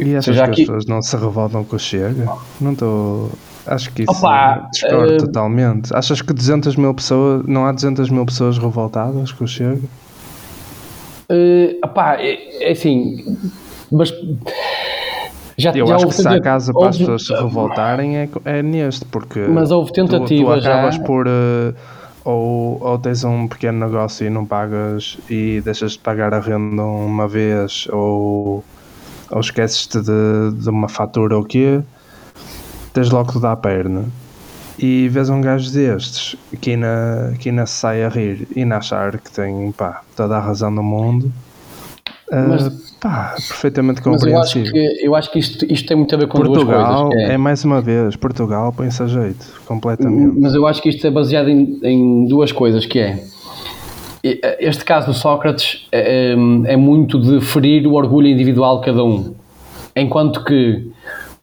[0.00, 0.62] E achas seja, que aqui...
[0.62, 2.28] as pessoas não se revoltam com o Chega?
[2.60, 3.30] Não estou...
[3.66, 5.18] Acho que isso Opa, discordo uh...
[5.18, 5.94] totalmente.
[5.94, 9.80] Achas que 200 mil pessoas, não há 200 mil pessoas revoltadas com o Chega?
[11.30, 13.38] Uh, opá, é, é assim,
[13.90, 14.12] mas
[15.56, 18.62] já, eu já acho que se há casa para as pessoas se revoltarem é, é
[18.62, 21.02] neste, porque mas houve tentativa tu, tu acabas já...
[21.02, 21.74] por uh,
[22.24, 26.82] ou, ou tens um pequeno negócio e não pagas e deixas de pagar a renda
[26.82, 28.64] uma vez ou,
[29.30, 31.82] ou esqueces-te de, de uma fatura ou o quê,
[32.92, 34.04] tens logo tudo à perna
[34.78, 38.78] e vês um gajo destes que ainda, que ainda se sai a rir e ainda
[38.78, 41.32] achar que tem pá, toda a razão do mundo.
[42.30, 44.38] Ah, mas, uh, pá, perfeitamente compreensível.
[44.38, 47.02] Mas eu acho que, eu acho que isto, isto tem muito a ver com Portugal,
[47.04, 47.30] duas coisas.
[47.30, 47.34] É...
[47.34, 47.38] é...
[47.38, 50.40] mais uma vez, Portugal põe-se a jeito, completamente.
[50.40, 53.22] Mas eu acho que isto é baseado em, em duas coisas, que é
[54.58, 59.34] este caso do Sócrates é, é muito de ferir o orgulho individual de cada um.
[59.94, 60.90] Enquanto que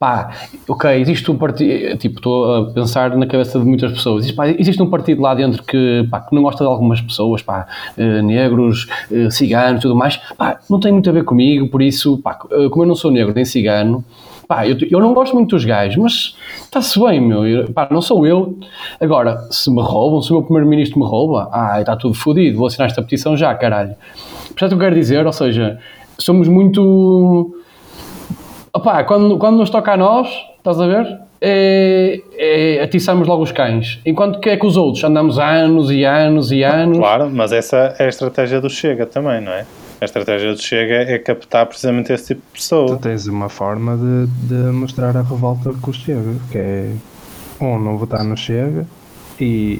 [0.01, 0.31] pá,
[0.67, 4.47] ok, existe um partido, tipo, estou a pensar na cabeça de muitas pessoas, existe, pá,
[4.49, 8.19] existe um partido lá dentro que, pá, que não gosta de algumas pessoas, pá, eh,
[8.23, 12.39] negros, eh, ciganos tudo mais, pá, não tem muito a ver comigo, por isso, pá,
[12.49, 14.03] eh, como eu não sou negro nem cigano,
[14.47, 18.01] pá, eu, eu não gosto muito dos gajos, mas está-se bem, meu, eu, pá, não
[18.01, 18.57] sou eu.
[18.99, 22.65] Agora, se me roubam, se o meu primeiro-ministro me rouba, ah, está tudo fodido, vou
[22.65, 23.93] assinar esta petição já, caralho.
[24.47, 25.77] Portanto, eu quero dizer, ou seja,
[26.17, 27.60] somos muito
[28.81, 30.27] Opa, quando, quando nos toca a nós,
[30.57, 31.19] estás a ver?
[31.39, 33.99] É, é, atiçamos logo os cães.
[34.03, 36.97] Enquanto que é que os outros andamos anos e anos e anos.
[36.97, 39.67] Claro, mas essa é a estratégia do Chega também, não é?
[40.01, 42.87] A estratégia do Chega é captar precisamente esse tipo de pessoa.
[42.87, 46.91] Tu tens uma forma de, de mostrar a revolta com o Chega, que é
[47.61, 48.87] um, não votar no Chega
[49.39, 49.79] e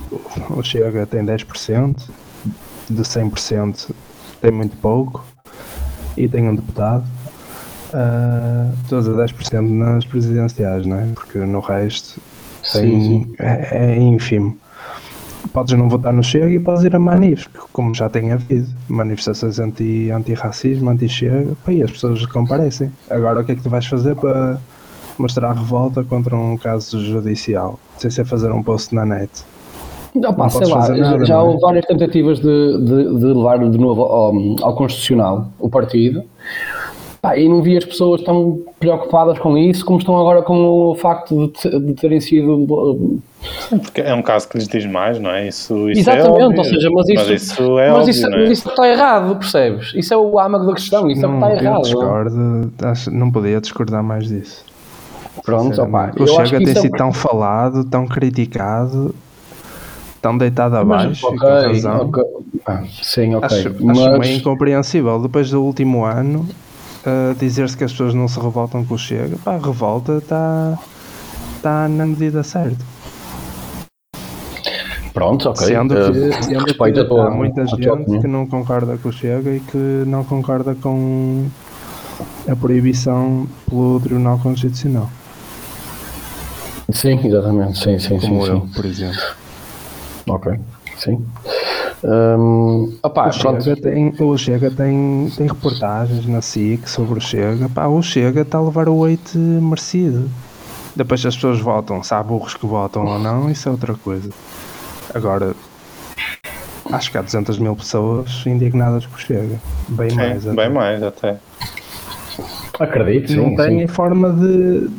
[0.52, 2.08] o Chega tem 10%,
[2.88, 3.90] de 100%
[4.40, 5.26] tem muito pouco
[6.16, 7.04] e tem um deputado
[7.94, 11.08] uh, todos a 10% nas presidenciais, não é?
[11.14, 12.22] Porque no resto
[12.64, 13.36] sim, sim.
[13.40, 14.58] É, é ínfimo.
[15.54, 18.68] Podes não votar no Chega e podes ir a manifes, como já tem havido.
[18.88, 22.92] Manifestações anti, anti-racismo, anti-Chega, e as pessoas comparecem.
[23.10, 24.60] Agora o que é que tu vais fazer para
[25.18, 27.80] mostrar a revolta contra um caso judicial?
[27.98, 29.44] Sem ser fazer um post na net.
[30.14, 31.38] Não, pá, sei lá, nada, já é?
[31.38, 36.24] houve várias tentativas de, de, de levar de novo ao, ao Constitucional o partido.
[37.22, 40.56] Pá, e não vi as pessoas tão preocupadas com isso como estão agora com
[40.90, 43.22] o facto de, de terem sido.
[43.70, 45.48] Sim, porque é um caso que lhes diz mais, não é?
[45.48, 48.26] Isso, isso é Exatamente, é ou seja, mas isso, mas isso, é mas, óbvio, isso,
[48.26, 48.30] é?
[48.30, 49.94] mas isso está errado, percebes?
[49.94, 51.84] Isso é o âmago da questão, isso não, é o que está errado.
[51.84, 54.66] Discordo, acho, não podia discordar mais disso.
[55.46, 59.14] Pronto, opa, o Chega tem é sido tão falado, tão criticado,
[60.20, 62.02] tão deitado abaixo, mas, okay, razão.
[62.08, 62.24] Okay.
[62.66, 63.58] Ah, sim, ok.
[63.58, 64.00] Acho, mas...
[64.00, 65.20] acho meio incompreensível.
[65.20, 66.48] Depois do último ano,
[67.06, 70.78] uh, dizer-se que as pessoas não se revoltam com o Chega, pá, a revolta está
[71.62, 72.84] tá na medida certa.
[75.14, 75.68] Pronto, ok.
[75.68, 79.52] Sendo que, uh, sendo respeito que há muita gente que não concorda com o Chega
[79.52, 81.48] e que não concorda com
[82.48, 85.10] a proibição pelo Tribunal Constitucional.
[86.92, 88.68] Sim, exatamente, sim, sim, Como sim, eu, sim.
[88.74, 89.22] por exemplo.
[90.28, 90.60] Ok,
[90.98, 91.26] sim.
[92.04, 93.64] Um, opá, o, pronto.
[93.64, 97.70] Chega tem, o Chega tem, tem reportagens na SIC sobre o Chega.
[97.70, 100.30] Pá, o Chega está a levar o weight merecido.
[100.96, 104.30] Depois as pessoas votam, se há burros que votam ou não, isso é outra coisa.
[105.14, 105.54] Agora,
[106.92, 109.62] acho que há 200 mil pessoas indignadas por Chega.
[109.88, 110.48] Bem Sim, mais.
[110.48, 110.56] até.
[110.56, 111.38] bem mais até.
[112.80, 113.36] Acredito, sim.
[113.36, 113.88] não têm sim.
[113.88, 114.90] forma de,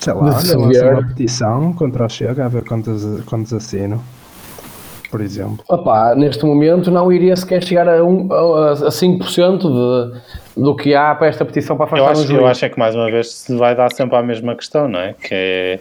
[0.00, 0.92] sei lá, De ver.
[0.92, 4.02] uma petição contra o Chega a ver quantos, quantos assinam,
[5.10, 5.64] por exemplo.
[5.68, 10.20] Opá, neste momento não iria sequer chegar a, um, a, a 5% de,
[10.62, 12.78] do que há para esta petição para Eu afastar acho, um eu acho é que
[12.78, 15.14] mais uma vez se vai dar sempre à mesma questão, não é?
[15.14, 15.80] Que é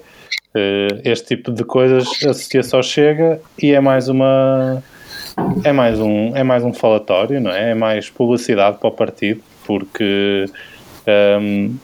[0.56, 4.84] eh, este tipo de coisas associa-se ao Chega e é mais uma
[5.64, 7.72] é mais um é mais um falatório, não é?
[7.72, 10.46] É mais publicidade para o partido, porque
[11.06, 11.76] ehm,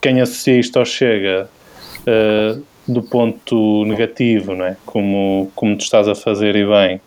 [0.00, 1.48] quem associa isto ao Chega
[2.06, 2.56] eh,
[2.88, 4.76] do ponto negativo, não é?
[4.86, 7.00] Como, como tu estás a fazer e bem,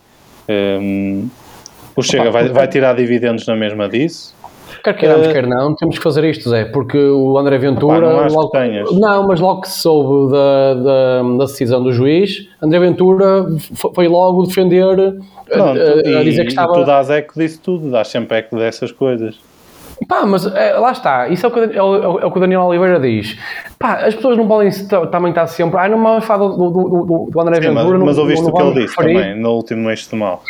[0.48, 1.26] ehm,
[1.96, 4.34] o Chega vai, vai tirar dividendos na mesma disso.
[4.82, 7.98] Quer queiramos, Eh, quer não, temos que fazer isto, Zé, porque o André Ventura.
[8.08, 8.92] Epá, não que logo, tenhas.
[8.98, 13.92] não, mas logo que se soube da, da, da decisão do juiz, André Ventura fo-
[13.94, 15.12] foi logo defender, a-
[15.52, 16.84] Pronto, a, a e, dizer que e tu estava.
[16.84, 19.38] dás eco disso tudo, dás sempre eco dessas coisas.
[20.06, 22.40] Pá, mas é, lá está, isso é o, que, é, o, é o que o
[22.40, 23.38] Daniel Oliveira diz.
[23.78, 24.70] Pá, as pessoas não podem
[25.10, 25.78] também estar sempre.
[25.78, 28.04] Ah, não vamos falar do, do, do, do André Sim, mas, Ventura.
[28.04, 29.14] mas não, ouviste o que ele disse referir.
[29.14, 30.42] também, no último mês de mal.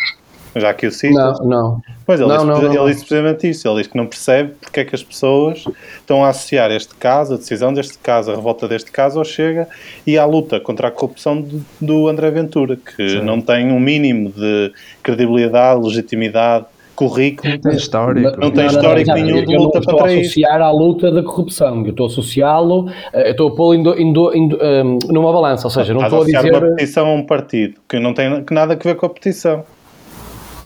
[0.54, 1.14] Já que o cito.
[1.14, 1.82] Não, não.
[2.04, 3.66] Pois, ele, Não, disse, não, ele não, disse precisamente isso.
[3.66, 5.64] Ele diz que não percebe porque é que as pessoas
[5.98, 9.66] estão a associar este caso, a decisão deste caso, a revolta deste caso, ao Chega
[10.06, 14.30] e à luta contra a corrupção do, do André Ventura, que não tem um mínimo
[14.30, 14.72] de
[15.02, 17.58] credibilidade, legitimidade, currículo.
[17.58, 18.40] Tem histórico.
[18.40, 19.20] Não tem histórico exato.
[19.20, 20.20] nenhum de eu luta não estou a contra isso.
[20.30, 24.32] associar à luta da corrupção, eu estou a associá-lo, eh, eu estou a pô-lo indo,
[24.34, 26.56] ehm, numa balança, ou seja, não estou a associar dizer.
[26.56, 29.64] uma petição a um partido que não tem nada a ver com a petição.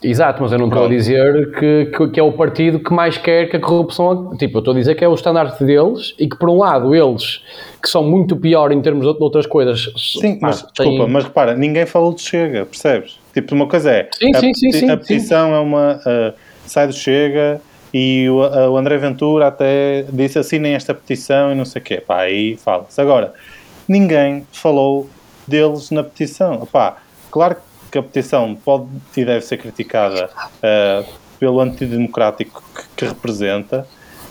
[0.03, 3.17] Exato, mas eu não estou a dizer que, que, que é o partido que mais
[3.17, 4.37] quer que a corrupção.
[4.37, 6.93] Tipo, eu estou a dizer que é o estandarte deles e que, por um lado,
[6.93, 7.41] eles,
[7.81, 9.91] que são muito pior em termos de de outras coisas.
[9.97, 13.17] Sim, pá, mas têm- desculpa, mas repara, ninguém falou de Chega, percebes?
[13.37, 16.33] Tipo, uma coisa é Sim, a, sim, sim, sim, a petição é uma uh,
[16.65, 17.61] sai do Chega
[17.93, 21.85] e o, a- o André Ventura até disse assinem esta petição e não sei o
[21.85, 22.01] quê.
[22.05, 22.99] Pá, aí fala-se.
[22.99, 23.33] Agora,
[23.87, 25.07] ninguém falou
[25.47, 26.65] deles na petição.
[26.71, 26.97] Pá,
[27.29, 27.57] claro
[27.91, 30.31] que a petição pode e deve ser criticada
[30.63, 31.05] uh,
[31.39, 33.85] pelo antidemocrático que, que representa.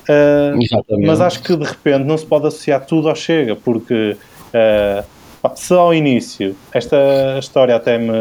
[0.09, 4.17] uh, mas acho que de repente não se pode associar tudo ao Chega, porque
[4.53, 5.05] eh,
[5.41, 6.97] pá, se ao início esta
[7.39, 8.13] história até me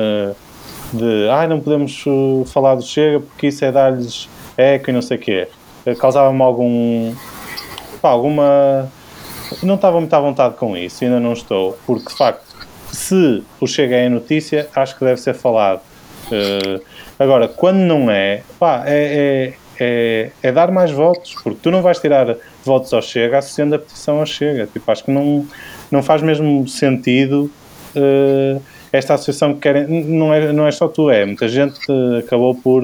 [0.96, 5.02] de ai não podemos uh, falar do Chega porque isso é dar-lhes eco e não
[5.02, 5.48] sei o quê,
[5.86, 7.14] eh, causava-me algum
[8.02, 8.90] pá, alguma
[9.62, 12.56] não estava muito à vontade com isso, ainda não estou, porque de facto
[12.92, 15.82] se o Chega é notícia, acho que deve ser falado.
[16.32, 16.80] Eh,
[17.20, 21.82] agora, quando não é, pá, é, é, é, é dar mais votos, porque tu não
[21.82, 24.68] vais tirar votos ao Chega associando a petição ao Chega.
[24.68, 25.46] Tipo, acho que não,
[25.92, 27.52] não faz mesmo sentido
[27.96, 28.60] eh,
[28.98, 30.04] esta associação que querem.
[30.06, 31.80] Não é, não é só tu, é muita gente
[32.20, 32.84] acabou por,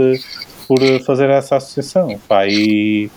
[0.68, 2.20] por fazer essa associação.
[2.28, 3.10] Pá, e,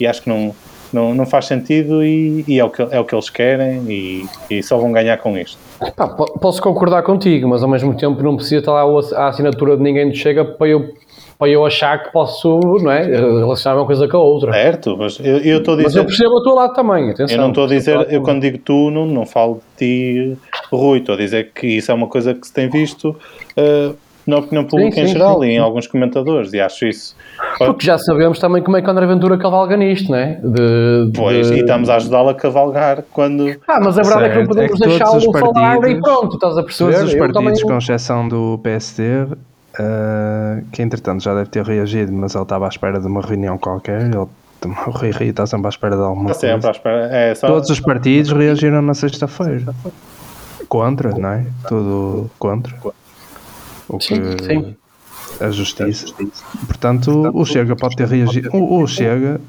[0.00, 0.54] e acho que não,
[0.92, 4.26] não, não faz sentido e, e é, o que, é o que eles querem e,
[4.50, 5.58] e só vão ganhar com isto.
[5.96, 8.82] Pá, po- posso concordar contigo, mas ao mesmo tempo não precisa estar lá
[9.16, 10.94] a assinatura de ninguém que chega para eu,
[11.42, 14.52] para eu achar que posso não é, relacionar uma coisa com a outra.
[14.52, 15.98] Certo, mas eu estou a Mas dizer.
[15.98, 17.36] eu percebo o teu lado também, atenção.
[17.36, 20.38] Eu não estou a dizer, eu quando digo tu, não, não falo de ti,
[20.70, 23.16] Rui, estou a dizer que isso é uma coisa que se tem visto
[23.56, 23.90] eh,
[24.24, 25.58] na opinião pública em sim, geral sim, e em sim.
[25.58, 27.16] alguns comentadores, e acho isso.
[27.58, 30.34] Porque já sabemos também como é que o André Ventura cavalga nisto, não é?
[30.40, 33.48] De, de- Pois, e estamos a ajudá-lo a cavalgar quando.
[33.66, 36.56] Ah, mas a verdade é que não Certo, podemos é deixá-lo falar e pronto, estás
[36.56, 36.92] a perceber?
[36.92, 39.26] Todos os partidos, também- com exceção do PSD,
[39.78, 43.56] eh, que entretanto já deve ter reagido, mas ele estava à espera de uma reunião
[43.58, 44.02] qualquer.
[44.02, 46.40] Ele, o Rui Rio está sempre à espera de alguma coisa.
[46.40, 47.06] sempre à espera.
[47.14, 49.74] É, só, Todos os partidos reagiram na sexta-feira.
[50.68, 51.46] Contra, não é?
[51.68, 52.74] Tudo contra.
[53.88, 54.76] O que Sim, sim.
[55.40, 56.06] a justiça.
[56.66, 58.48] Portanto, o Chega pode ter reagido.
[58.54, 59.40] O, o Chega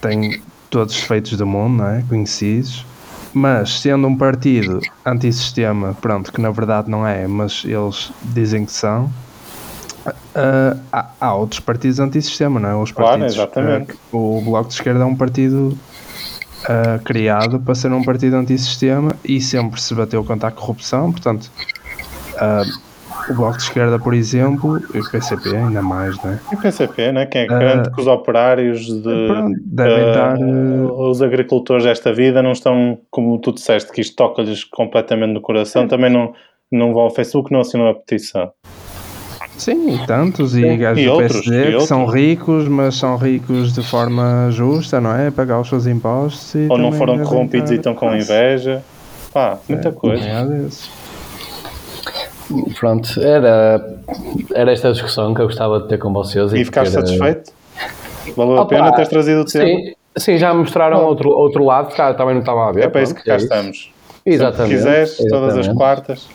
[0.00, 2.04] tem todos os feitos do mundo, não é?
[2.08, 2.86] Conhecidos.
[3.34, 8.70] Mas sendo um partido antissistema, pronto, que na verdade não é, mas eles dizem que
[8.72, 9.10] são,
[10.34, 12.74] ah, há, há outros partidos antissistema, não é?
[12.76, 13.92] Os Claro, partidos, exatamente.
[13.92, 15.76] ah, o Bloco de Esquerda é um partido
[16.68, 21.50] ah, criado para ser um partido antissistema e sempre se bateu contra a corrupção, portanto,
[22.36, 22.62] ah,
[23.28, 26.40] o Bloco de Esquerda, por exemplo, e o PCP ainda mais, não é?
[26.52, 27.26] E o PCP, né?
[27.26, 29.26] quem é que garante que os operários de.
[29.26, 34.00] Pronto, devem eh, estar, eh, os agricultores desta vida não estão, como tu disseste, que
[34.00, 36.34] isto toca-lhes completamente no coração, também não,
[36.70, 38.52] não vão ao Facebook, não assinam a petição.
[39.56, 41.88] Sim, e tantos, e gajos do outros, PSD que outros.
[41.88, 45.30] são ricos, mas são ricos de forma justa, não é?
[45.30, 48.82] Pagar os seus impostos Ou não foram corrompidos e estão com inveja.
[49.32, 50.24] Pá, muita coisa.
[50.24, 51.03] É desses.
[52.78, 53.98] Pronto, era,
[54.54, 56.52] era esta discussão que eu gostava de ter com vocês.
[56.52, 57.52] E ficaste porque era- satisfeito?
[58.36, 59.64] Valeu a Opa, pena teres trazido o tema?
[59.66, 62.84] Sim, sim, já mostraram outro, outro lado que cá também não estava a ver.
[62.84, 63.92] É para isso que cá é estamos.
[64.24, 64.70] Exatamente.
[64.70, 65.76] Se quiseres, todas as exatamente.
[65.76, 66.28] quartas.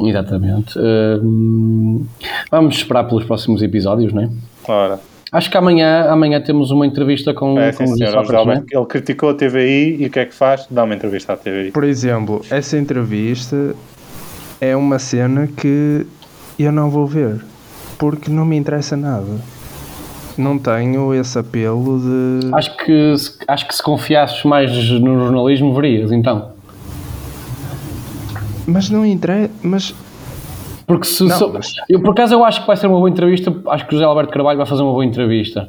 [0.00, 0.78] Exatamente.
[0.78, 2.06] Hum,
[2.50, 4.28] vamos esperar pelos próximos episódios, não é?
[4.68, 5.00] Ora,
[5.32, 8.76] Acho que amanhã, amanhã temos uma entrevista com, é com sim o senhor, Sócrates, é?
[8.76, 10.66] Ele criticou a TVI e o que é que faz?
[10.70, 11.72] Dá uma entrevista à TVI.
[11.72, 13.74] Por exemplo, essa entrevista
[14.60, 16.06] é uma cena que
[16.58, 17.44] eu não vou ver
[17.98, 19.26] porque não me interessa nada.
[20.36, 22.54] Não tenho esse apelo de.
[22.54, 26.50] Acho que, se- acho que se confiasses mais no jornalismo, verias, então.
[28.66, 29.50] Mas não interessa.
[29.62, 29.94] Mas
[30.86, 33.52] Porque se, Não, mas- eu por acaso eu acho que vai ser uma boa entrevista,
[33.68, 35.68] acho que o José Alberto Carvalho vai fazer uma boa entrevista.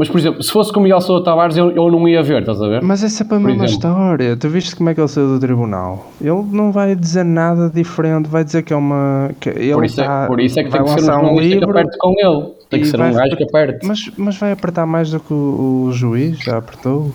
[0.00, 2.40] Mas, por exemplo, se fosse com o Miguel Sousa Tavares, eu, eu não ia ver,
[2.40, 2.80] estás a ver?
[2.82, 4.34] Mas é sempre a mesma história.
[4.34, 6.10] Tu viste como é que ele saiu do tribunal?
[6.18, 9.30] Ele não vai dizer nada diferente, vai dizer que é uma.
[9.38, 11.12] Que ele por, isso é, tá- por isso é que vai tem que ser um
[11.12, 12.48] jornalista que livro aperte com ele.
[12.70, 13.86] Tem que ser um gajo que aperte.
[13.86, 17.10] Mas, mas vai apertar mais do que o, o juiz já apertou.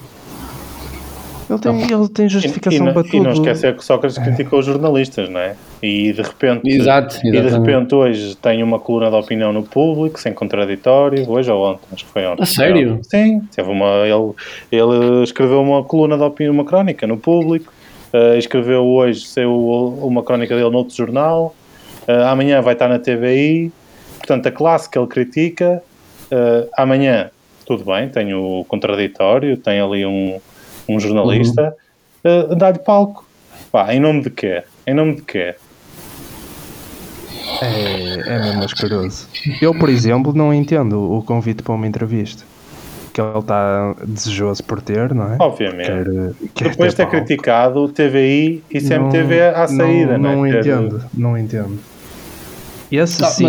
[1.48, 3.24] Ele tem, ele tem E, justificação e, para não- e tudo.
[3.24, 5.56] não esquecer que Sócrates criticou os jornalistas, não é?
[5.82, 10.20] E de repente, Exato, e de repente hoje tem uma coluna de opinião no público,
[10.20, 12.42] sem contraditório, hoje ou ontem, acho que foi ontem.
[12.42, 13.00] A sério?
[13.04, 14.34] Sim, teve uma, ele,
[14.72, 17.72] ele escreveu uma coluna de opinião, uma crónica no público,
[18.12, 19.54] eh, escreveu hoje, saiu
[20.02, 21.54] uma crónica dele noutro jornal,
[22.08, 23.72] eh, amanhã vai estar na TVI,
[24.18, 25.84] portanto a classe que ele critica,
[26.32, 27.30] eh, amanhã,
[27.68, 30.40] tudo bem, tem o contraditório, tem ali um,
[30.88, 31.76] um jornalista,
[32.24, 33.26] eh, dá-lhe palco.
[33.72, 34.64] Pá, em nome de quê?
[34.88, 35.56] Em nome de quê?
[37.62, 39.28] É, é mesmo asqueroso.
[39.62, 42.44] Eu, por exemplo, não entendo o convite para uma entrevista.
[43.14, 45.38] Que ele está desejoso por ter, não é?
[45.40, 45.88] Obviamente.
[45.88, 46.06] Quer,
[46.54, 47.18] quer Depois de ter palco.
[47.18, 50.50] criticado o TVI e CMTV Não- à saída, não, não, não é?
[50.60, 51.80] Entendo, não entendo.
[52.92, 53.46] Esse Tá, mas sim,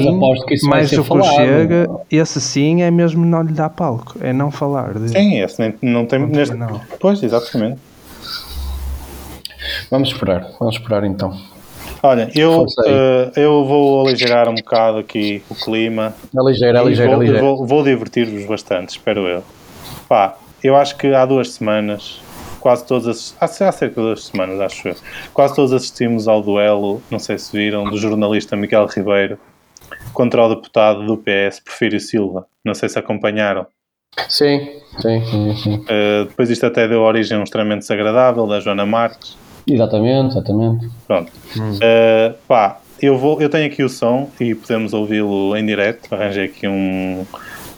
[0.47, 1.37] que do que o falado.
[1.37, 4.95] chega, esse sim é mesmo não lhe dar palco, é não falar.
[4.95, 6.19] De, Sim, esse nem, não tem.
[6.19, 6.55] Não neste...
[6.55, 6.81] não.
[6.99, 7.79] Pois, exatamente.
[9.91, 11.37] Vamos esperar, vamos esperar então.
[12.03, 16.15] Olha, eu, eh, eu vou aligeirar um bocado aqui o clima.
[16.35, 17.45] É ligeiro, é ligeiro, é vou, ligeiro.
[17.45, 19.43] vou, vou divertir-vos bastante, espero eu.
[20.09, 22.21] Pá, eu acho que há duas semanas,
[22.67, 24.97] quase todas as, há, há cerca de duas semanas, acho eu,
[25.33, 29.39] quase todos assistimos ao duelo, não sei se viram, do jornalista Miguel Ribeiro
[30.13, 32.45] contra o deputado do PS, Porfírio Silva.
[32.65, 33.69] Não sei se acompanharam.
[34.29, 34.69] Sim,
[35.01, 35.85] sim, sim, sim.
[35.89, 39.37] Eh, depois isto até deu origem a um extremamente desagradável da Joana Marques.
[39.65, 40.89] Exatamente, exatamente.
[41.07, 41.31] Pronto.
[41.57, 46.13] Uh, pá, eu, vou, eu tenho aqui o som e podemos ouvi-lo em direto.
[46.13, 47.25] Arranjei aqui um,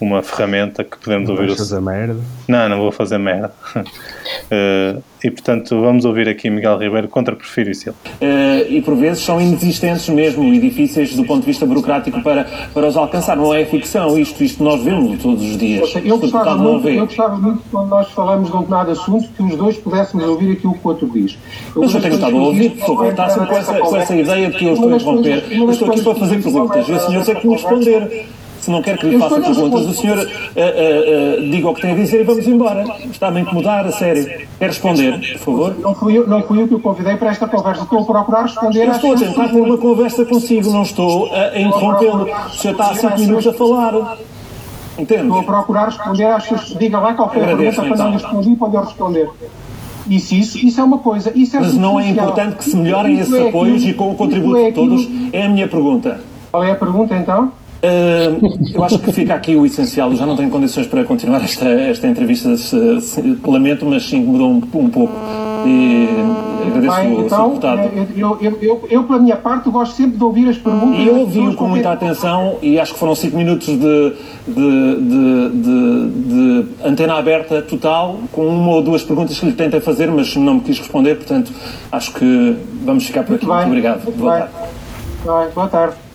[0.01, 2.21] uma ferramenta que podemos ouvir o Vais fazer merda.
[2.47, 3.53] Não, não vou fazer merda.
[3.77, 7.99] Uh, e portanto, vamos ouvir aqui Miguel Ribeiro contra Porfírio Silva.
[8.21, 12.45] eh, e por vezes são inexistentes mesmo e difíceis do ponto de vista burocrático para,
[12.73, 13.37] para os alcançar.
[13.37, 15.93] Não é ficção isto, isto nós vemos todos os dias.
[16.05, 19.43] Eu gostava, não muito, eu gostava muito, quando nós falamos de um determinado assunto, que
[19.43, 21.37] os dois pudéssemos ouvir aquilo que o outro diz.
[21.75, 24.51] Mas eu tenho estado a ouvir, por favor, está sempre com essa, com essa ideia
[24.51, 25.45] de que eu estou a interromper.
[25.51, 28.27] Eu estou aqui para fazer perguntas e o senhor tem que me responder.
[28.69, 31.81] Se não quer que lhe faça perguntas, o senhor eh, eh, eh, diga o que
[31.81, 32.85] tem a dizer e vamos embora.
[33.11, 34.27] Está-me a incomodar, a sério.
[34.59, 35.77] Quer responder, por favor?
[35.81, 37.85] Não fui, eu, não fui eu que o convidei para esta conversa.
[37.85, 41.45] Estou a procurar responder Eu estou a tentar ter uma conversa consigo, não estou a,
[41.57, 42.25] a interrompê-lo.
[42.25, 44.19] O senhor está há 5 minutos a falar.
[44.99, 45.23] Entende?
[45.23, 46.61] Estou a procurar responder às suas.
[46.79, 48.13] Diga lá qual foi a pergunta para não então.
[48.13, 49.31] responder e para lhe responder.
[50.11, 51.33] Isso, isso, isso é uma coisa.
[51.35, 54.11] Isso é Mas não é importante que se melhorem esses é apoios aquilo- e com
[54.11, 55.05] o contributo é de todos?
[55.05, 56.21] aquilo- É a minha pergunta.
[56.51, 57.51] Qual é a pergunta então?
[57.81, 60.11] Uh, eu acho que fica aqui o essencial.
[60.11, 62.57] Eu já não tenho condições para continuar esta, esta entrevista.
[62.57, 65.13] Se, se- lamento, mas sim mudou um, um pouco.
[65.65, 66.09] E
[66.67, 67.91] agradeço Bem, então, Deputado.
[68.17, 70.99] eu, eu, eu, eu, pela minha parte, gosto sempre de ouvir as perguntas.
[71.01, 73.79] E eu ouvi-o com muita atenção e acho que foram 5 minutos de,
[74.47, 80.11] de, de, de- antena aberta total, com uma ou duas perguntas que lhe tentei fazer,
[80.11, 81.53] mas não me quis responder, portanto
[81.93, 83.47] acho que vamos ficar por aqui.
[83.47, 84.05] Muito Muito obrigado.
[84.05, 84.53] muito Boa tarde.
[85.25, 86.08] Bem, boa tarde.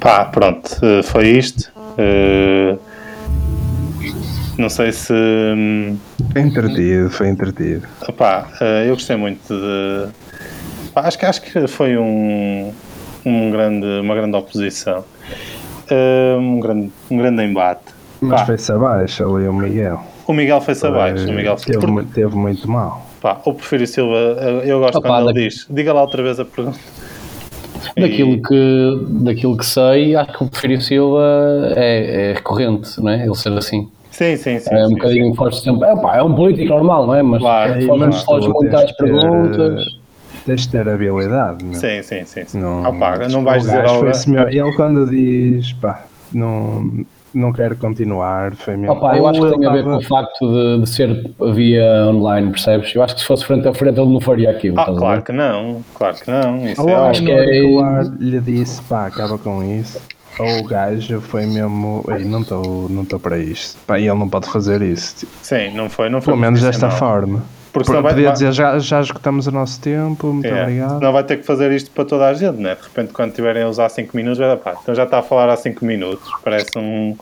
[0.00, 1.70] Pá, pronto, eh, foi isto.
[1.98, 2.76] Eh,
[4.58, 5.12] não sei se.
[5.12, 5.96] hum,
[6.32, 7.86] Foi entretido, foi entretido.
[8.16, 10.08] Pá, eh, eu gostei muito de.
[10.92, 12.72] Pá, acho, que, acho que foi um,
[13.24, 15.04] um grande, uma grande oposição.
[16.38, 17.82] Um, grande, um grande embate.
[18.20, 20.00] Mas foi-se abaixo ali o Miguel.
[20.26, 21.28] o Miguel foi-se abaixo.
[21.28, 23.06] O Miguel teve, por- teve muito mal.
[23.20, 24.16] Pá, o Porfírio Silva,
[24.64, 25.66] eu gosto Opa, quando da- ele diz.
[25.68, 26.78] Diga lá outra vez a pergunta.
[27.96, 33.24] Daquilo que, daquilo que sei, acho que o Porfírio Silva é, é recorrente, não é?
[33.24, 33.88] Ele ser assim.
[34.10, 34.74] Sim, sim, sim.
[34.74, 35.88] É um sim, bocadinho forte sempre.
[35.88, 37.22] É, pá, é um político normal, não é?
[37.22, 39.84] Mas Claro, mas foge tu muito tens às de ter, perguntas.
[40.44, 41.74] Tens de ter habilidade, não é?
[41.74, 42.44] Sim, sim, sim.
[42.46, 42.58] sim.
[42.58, 43.84] Não, Ah, pá, não vais dizer
[44.28, 44.52] melhor.
[44.52, 47.04] Ele quando diz, pá, não,
[47.34, 48.94] não quero continuar, foi mesmo.
[48.96, 52.50] Opa, eu acho que tem a ver com o facto de, de ser via online,
[52.50, 52.94] percebes?
[52.94, 54.78] Eu acho que se fosse frente a frente ele não faria aquilo.
[54.80, 56.66] Ah, claro que não, claro que não.
[56.66, 57.24] Isso Ou é óbvio.
[57.26, 60.00] que é- lhe disse, pá, acaba com isso.
[60.38, 63.78] Ou o gajo foi mesmo, ei, não estou não tô para isto.
[63.86, 65.16] Pá, e ele não pode fazer isso.
[65.16, 67.42] tipo, Sim, não foi, não foi pelo menos desta forma.
[67.72, 71.00] Porque senão vai- podia dizer, já, já esgotamos o nosso tempo, muito É, obrigado.
[71.00, 72.74] Não vai ter que fazer isto para toda a gente, né?
[72.74, 75.22] De repente, quando tiverem a usar 5 minutos, vai dar pá, então já está a
[75.22, 76.28] falar há 5 minutos.
[76.42, 77.16] Parece um,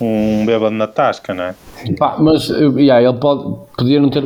[0.00, 1.54] um bêbado na tasca, não é?
[1.98, 3.42] Pá, mas yeah, ele pode,
[3.76, 4.24] podia não ter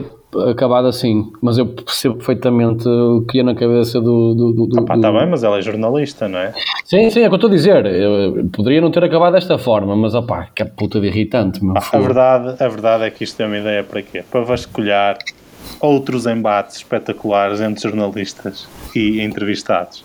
[0.51, 4.35] acabado assim, mas eu percebo perfeitamente o que ia na cabeça do.
[4.35, 6.53] do, do, do- Pá, está do- bem, mas ela é jornalista, não é?
[6.85, 7.87] Sim, sim, é o que eu estou a dizer.
[7.87, 11.77] Eu, poderia não ter acabado desta forma, mas opá, que puta de irritante, meu.
[11.77, 12.03] A fogo.
[12.05, 14.23] verdade, a verdade é que isto é uma ideia para quê?
[14.31, 15.17] Para vasculhar
[15.81, 20.05] outros embates espetaculares entre jornalistas e entrevistados.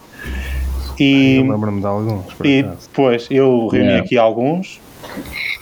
[1.00, 4.04] E, Eu lembro-me de alguns, e depois eu reuni Yeah.
[4.06, 4.82] aqui alguns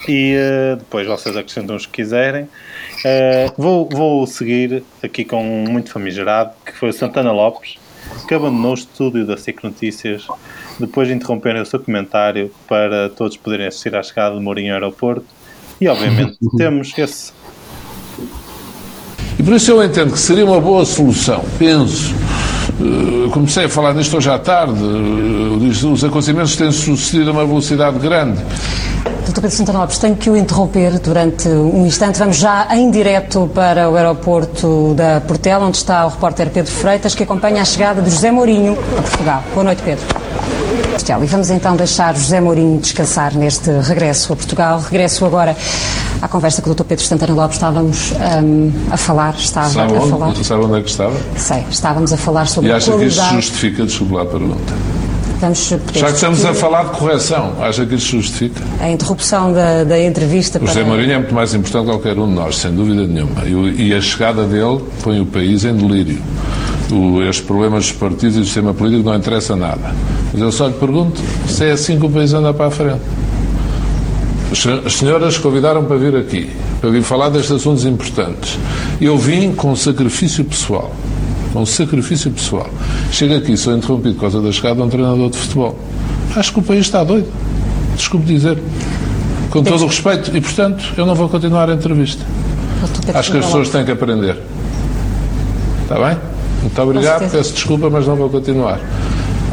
[0.07, 2.47] e eh, depois vocês acrescentam os que quiserem.
[3.05, 7.77] Eh, vou, vou seguir aqui com um muito famigerado, que foi o Santana Lopes,
[8.27, 10.25] que abandonou o estúdio da SIC Notícias
[10.79, 14.75] depois de interromperem o seu comentário para todos poderem assistir à chegada de Mourinho ao
[14.81, 15.25] aeroporto.
[15.79, 17.31] E obviamente temos esse
[19.39, 22.13] E por isso eu entendo que seria uma boa solução, penso.
[22.81, 24.73] Eh, Comecei a falar nisto hoje à tarde.
[24.81, 28.39] eh, Os acontecimentos têm sucedido a uma velocidade grande.
[29.25, 32.17] Doutor Pedro Santana Lopes, tenho que o interromper durante um instante.
[32.17, 37.13] Vamos já em direto para o aeroporto da Portela, onde está o repórter Pedro Freitas,
[37.13, 39.43] que acompanha a chegada de José Mourinho a Portugal.
[39.53, 40.05] Boa noite, Pedro.
[40.99, 44.79] E vamos então deixar José Mourinho descansar neste regresso a Portugal.
[44.79, 45.55] Regresso agora
[46.21, 46.83] à conversa com o Dr.
[46.83, 47.55] Pedro Santana Lopes.
[47.57, 48.11] Estávamos
[48.43, 50.27] hum, a falar, estava Sabe a falar.
[50.29, 51.15] onde, sabe onde é que estava?
[51.37, 53.35] Sei, estávamos a falar sobre E a acha que isto qualidade.
[53.35, 54.73] justifica, desculpe lá a pergunta.
[55.39, 58.59] Vamos Já que estamos a falar de correção, acha que isto justifica?
[58.79, 60.89] a interrupção da, da entrevista O José para...
[60.89, 63.43] Mourinho é muito mais importante que qualquer um de nós, sem dúvida nenhuma.
[63.45, 66.19] E, e a chegada dele põe o país em delírio.
[66.91, 69.93] O, estes problemas dos partidos e do sistema político não interessa nada.
[70.33, 73.01] Mas eu só lhe pergunto se é assim que o país anda para a frente.
[74.85, 78.57] As senhoras convidaram para vir aqui, para vir falar destes assuntos importantes.
[78.99, 80.91] Eu vim com sacrifício pessoal.
[81.53, 82.69] Com sacrifício pessoal.
[83.11, 85.77] Chego aqui, sou interrompido por causa da chegada de um treinador de futebol.
[86.35, 87.27] Acho que o país está doido.
[87.95, 88.59] Desculpe dizer.
[89.49, 90.35] Com todo o respeito.
[90.35, 92.23] E, portanto, eu não vou continuar a entrevista.
[93.13, 94.37] Acho que as pessoas têm que aprender.
[95.83, 96.17] Está bem?
[96.61, 98.79] Muito obrigado, peço desculpa, mas não vou continuar.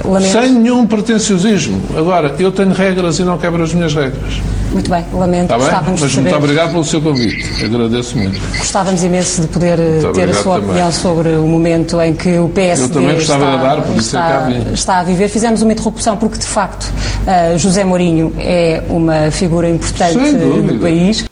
[0.04, 0.32] Lamento.
[0.32, 1.80] Sem nenhum pretenciosismo.
[1.96, 4.40] Agora, eu tenho regras e não quebro as minhas regras.
[4.70, 5.42] Muito bem, lamento.
[5.44, 5.64] Está bem?
[5.66, 7.64] Gostávamos Mas de muito obrigado pelo seu convite.
[7.64, 8.58] Agradeço muito.
[8.58, 10.68] gostávamos imenso de poder eh, ter a sua também.
[10.70, 13.96] opinião sobre o momento em que o PSD Eu também gostava está, de dar, por
[13.96, 15.28] isso é está, está a viver.
[15.28, 16.92] Fizemos uma interrupção porque, de facto,
[17.26, 21.24] eh, José Mourinho é uma figura importante do país.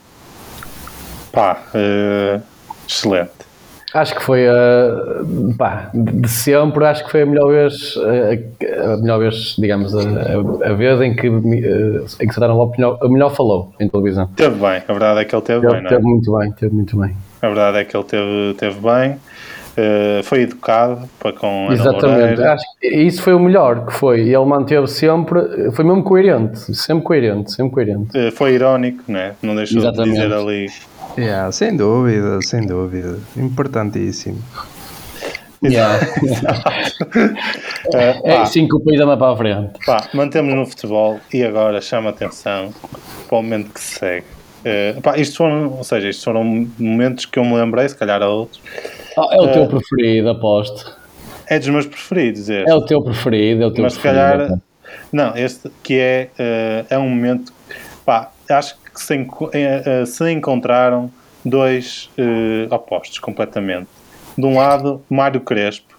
[1.31, 2.39] pá, eh,
[2.87, 3.29] excelente.
[3.93, 4.53] Acho que foi a.
[5.57, 9.99] pá, de sempre, acho que foi a melhor vez, a, a melhor vez, digamos, a,
[10.01, 14.27] a- a vez em que, eh, em que Santana Lopes melhor, melhor falou em televisão.
[14.35, 15.93] Teve bem, a verdade é que ele teve bem, Teve, não é?
[15.93, 17.15] teve muito bem, teve muito bem.
[17.41, 19.15] A verdade é que ele teve, teve bem,
[19.77, 24.21] eh, foi educado para com Ana Exatamente, acho que isso foi o melhor que foi.
[24.21, 28.17] Ele manteve sempre, foi mesmo coerente, sempre coerente, sempre coerente.
[28.17, 29.33] Eh, foi irónico, né?
[29.43, 30.15] não deixou Exatamente.
[30.15, 30.67] de dizer ali.
[31.17, 33.19] Yeah, sem dúvida, sem dúvida.
[33.37, 34.39] Importantíssimo.
[35.63, 35.69] Eh,
[37.93, 39.73] É pá, assim que o país anda para a frente.
[39.85, 42.73] pá, mantemos no futebol e agora chama atenção
[43.27, 44.25] para o momento que se segue.
[44.65, 46.43] Eh, pá, isto foram, ou seja, isto foram
[46.79, 48.61] momentos que eu me lembrei, se calhar a outros.
[49.17, 50.95] Ah, é o teu Eh, preferido, aposto.
[51.47, 52.69] É dos meus preferidos este.
[52.69, 54.27] É o teu preferido, é o teu mas se preferido.
[54.29, 54.61] calhar aposto.
[55.11, 57.51] não, este que é eh, é um momento
[58.05, 61.11] pá, acho que se, enco- eh, eh, se encontraram
[61.43, 63.87] dois eh, opostos completamente.
[64.37, 65.93] De um lado Mário Crespo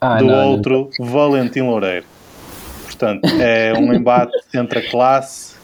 [0.00, 2.06] Ah, do não, outro Valentim Loureiro.
[2.84, 5.54] Portanto é um embate entre a classe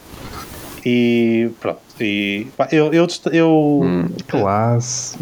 [0.85, 3.81] e pronto e pá, eu, eu, eu
[4.27, 5.19] Classe.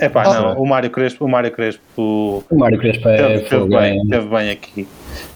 [0.00, 3.68] é pá, não, o Mário Crespo o Mário Crespo O Mário Crespo é teve, teve
[3.68, 4.88] bem, é- teve bem aqui.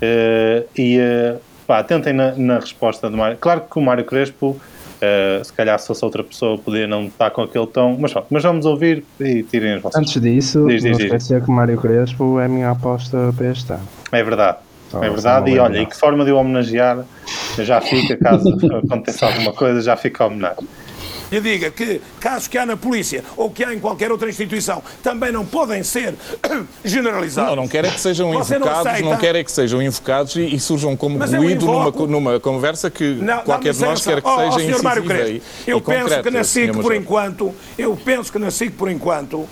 [0.03, 1.37] Eh, e eh,
[1.71, 3.37] pá, tentem na, na resposta do Mário.
[3.41, 4.61] Claro que o Mário Crespo,
[5.01, 8.27] eh, se calhar se fosse outra pessoa, podia não estar com aquele tom, mas, pronto,
[8.29, 10.01] mas vamos ouvir e tirem as vossas.
[10.01, 13.47] Antes disso, Diz, diz, não esquecer que o Mário Crespo é a minha aposta para
[13.53, 13.87] este ano.
[14.11, 14.59] É verdade.
[14.91, 17.05] Só- É verdade, e olha, e que forma de o homenagear,
[17.59, 18.49] já fica, caso
[18.85, 20.66] aconteça alguma coisa, já fica a homenagem.
[21.31, 24.83] E diga que casos que há na polícia ou que há em qualquer outra instituição
[25.03, 26.14] também não podem ser
[26.85, 27.51] generalizados.
[27.51, 30.37] Não, não quero é que sejam Você não invocados, não, quero é que sejam invocados
[30.37, 34.20] e, e surjam como Mas ruído numa, numa conversa que Não, qualquer de nós quer
[34.20, 36.72] que ó, seja senhor Mário incisiva Crespo, e, Eu e penso concreta, que na SIC,
[36.72, 39.49] por enquanto, eu penso que na SIC, por enquanto,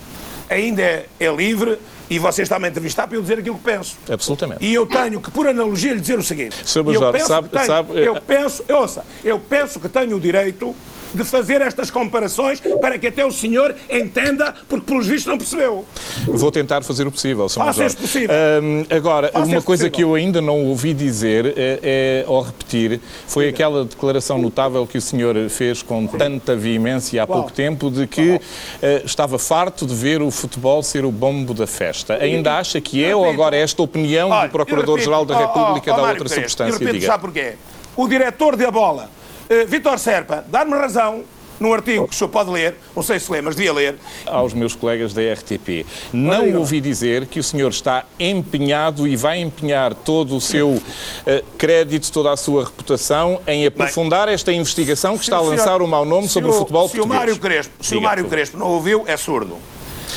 [0.48, 1.78] ainda é, é livre
[2.10, 3.96] e você está-me a entrevistar para eu dizer aquilo que penso.
[4.10, 4.64] Absolutamente.
[4.64, 6.56] E eu tenho que, por analogia, lhe dizer o seguinte.
[6.64, 6.78] Sr.
[6.78, 10.74] eu Major, penso sabe- tenho, sabe, eu penso, ouça, eu penso que tenho o direito
[11.14, 15.86] de fazer estas comparações para que até o senhor entenda, porque pelos vistos não percebeu.
[16.26, 17.58] Vou tentar fazer o possível, Sr.
[17.60, 17.94] Major.
[17.96, 18.28] possível.
[18.36, 19.90] Ahm, agora, Faça uma coisa possível.
[19.90, 24.98] que eu ainda não ouvi dizer é, é, ou repetir foi aquela declaração notável que
[24.98, 27.38] o senhor fez com tanta veemência há Qual?
[27.40, 28.38] pouco tempo de que
[28.82, 31.97] eh, estava farto de ver o futebol ser o bombo da festa.
[32.20, 36.20] Ainda acha que é ou agora é esta opinião Olha, do Procurador-Geral da República Mário
[36.22, 36.82] outra substância?
[36.82, 37.54] Eu repito, sabe porquê?
[37.96, 39.10] O diretor da bola,
[39.48, 41.24] eh, Vítor Serpa, dá-me razão
[41.60, 43.96] num artigo que o senhor pode ler, não sei se lê, mas devia ler,
[44.26, 45.84] aos meus colegas da RTP.
[46.12, 50.80] Não ouvi dizer que o senhor está empenhado e vai empenhar todo o seu
[51.26, 55.82] eh, crédito, toda a sua reputação em aprofundar esta investigação que está a o lançar
[55.82, 57.18] o mau nome sobre o futebol Se o português.
[57.18, 58.24] Mário Crespo, se o Mário.
[58.26, 59.56] Crespo não ouviu, é surdo.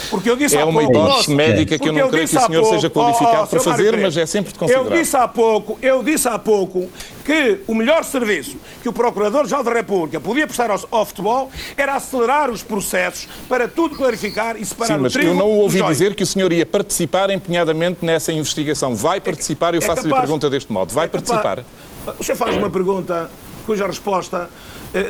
[0.10, 0.98] Porque eu disse É uma pouco.
[0.98, 3.60] hipótese médica que eu não creio que o senhor seja pouco- qualificado oh, oh, para
[3.60, 4.98] fazer, mas é sempre de Eu considerar.
[4.98, 6.90] disse há pouco, eu disse há pouco
[7.26, 11.96] que o melhor serviço que o Procurador-Geral da República podia prestar ao, ao futebol era
[11.96, 15.82] acelerar os processos para tudo clarificar e separar Sim, o mas trigo eu não ouvi
[15.84, 18.96] dizer que o senhor ia participar empenhadamente nessa investigação.
[18.96, 19.74] Vai participar?
[19.74, 20.94] Eu É faço-lhe a capaz- pergunta deste modo.
[20.94, 22.16] Vai é capaz- participar?
[22.20, 23.30] O senhor faz uma pergunta
[23.66, 24.50] cuja resposta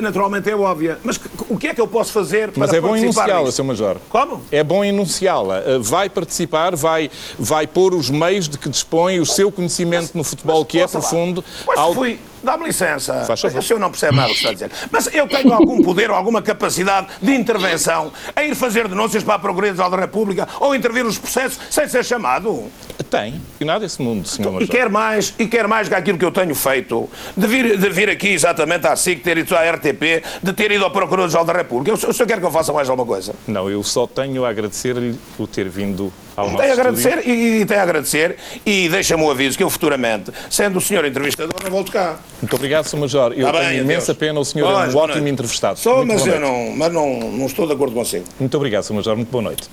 [0.00, 0.98] naturalmente é óbvia.
[1.02, 3.50] Mas o que é que eu posso fazer para Mas é bom enunciá-la?
[3.50, 3.64] Sr.
[3.64, 3.96] Major.
[4.08, 4.42] Como?
[4.50, 5.60] É bom enunciá-la.
[5.60, 10.22] Uh, Vai participar, vai, vai pôr os meios de que dispõe, o seu conhecimento no
[10.24, 11.44] futebol, que é profundo.
[11.76, 12.18] Ao- fui.
[12.42, 13.24] Dá-me licença.
[13.24, 13.58] Faz favor.
[13.58, 14.70] O senhor não percebe nada do que está a dizer.
[14.90, 19.34] Mas eu tenho algum poder ou alguma capacidade de intervenção a ir fazer denúncias para
[19.34, 22.64] a Procuradoria-Geral da República ou intervir nos processos sem ser chamado?
[23.10, 23.40] Tem.
[23.60, 24.62] E nada desse mundo, Sr.
[24.62, 27.90] E quer mais, e quer mais que aquilo que eu tenho feito, de vir, de
[27.90, 31.52] vir aqui exatamente à SIC, ter ido à RTP, de ter ido ao Procurador-Geral da
[31.52, 31.94] República.
[31.94, 33.34] O senhor o senhor quer que eu faça mais alguma coisa?
[33.46, 36.90] Não, eu só tenho a agradecer-lhe o ter vindo ao nosso Tenho a estúdio.
[37.10, 40.80] agradecer e, e tenho a agradecer e deixa-me o aviso que eu futuramente, sendo o
[40.80, 42.16] senhor entrevistador, não volto cá.
[42.40, 42.96] Muito obrigado, Sr.
[42.98, 43.32] Major.
[43.36, 45.32] Eu Tá tenho bem, imensa pena, o senhor é Pois, um boa ótimo noite.
[45.32, 45.78] entrevistado.
[45.78, 48.24] Sou, Muito mas eu, não, mas não, não estou de acordo consigo.
[48.40, 48.94] Muito obrigado, Sr.
[48.94, 49.16] Major.
[49.16, 49.68] Muito boa noite.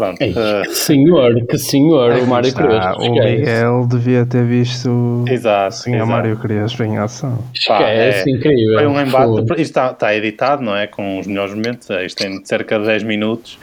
[0.00, 0.20] Pronto.
[0.22, 3.02] Ei, eh, que senhor, que senhor, o Mário Crespo.
[3.02, 6.10] o Miguel devia ter visto Exato, sim, a exato.
[6.10, 7.36] Mário Crespo em ação.
[7.68, 8.78] pá, esquece é- incrível.
[8.78, 9.40] Foi um embate.
[9.42, 10.86] Isto está, está editado, não é?
[10.86, 11.90] Com os melhores momentos.
[11.90, 13.58] eh, Isto tem cerca de 10 minutos,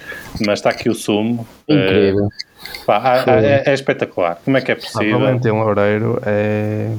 [0.46, 1.48] mas está aqui o sumo.
[1.68, 2.28] Eh, Incrível.
[2.86, 4.40] pá, ah, ah, é, é espetacular.
[4.46, 5.20] Como é que é Ah, possível?
[5.20, 6.90] Valentim Loureiro é.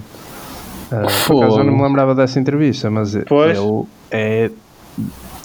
[0.90, 3.56] ah, por acaso eu não me lembrava dessa entrevista, mas Pois.
[3.56, 4.50] ele é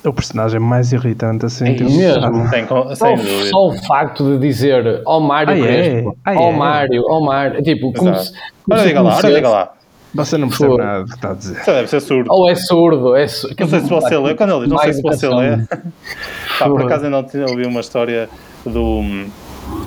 [0.09, 1.65] o personagem mais irritante assim.
[1.75, 2.49] É mesmo.
[2.49, 3.49] Sem, co- Só, sem dúvida.
[3.49, 5.61] só o facto de dizer ao Mário Ah, é?
[5.91, 6.55] Crespo, Ah, ao é?
[6.55, 8.33] Mário, ao Mário, tipo, como se,
[8.65, 9.71] como se diga lá, conhecesse- diga lá.
[10.15, 10.83] Você não percebe Fogo.
[10.83, 11.57] nada do que está a dizer.
[11.59, 12.31] Isso deve ser surdo.
[12.31, 14.35] Ou é surdo, é su- Não sei se você lê.
[14.35, 15.57] Quando ele diz, não sei se você lê.
[16.59, 18.29] Pá, por acaso ainda ontem ouvi uma história
[18.63, 19.01] do.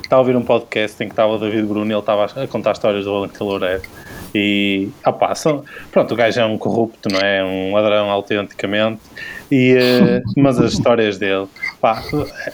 [0.02, 2.46] Estava a ouvir um podcast em que estava o David Bruno e ele estava a
[2.48, 3.82] contar histórias do Valentim Loureiro.
[4.39, 7.43] E, opá, são, pronto, o gajo é um corrupto, não é?
[7.43, 9.01] Um ladrão autenticamente.
[9.51, 11.47] E, eh, mas as histórias dele,
[11.80, 12.03] pá,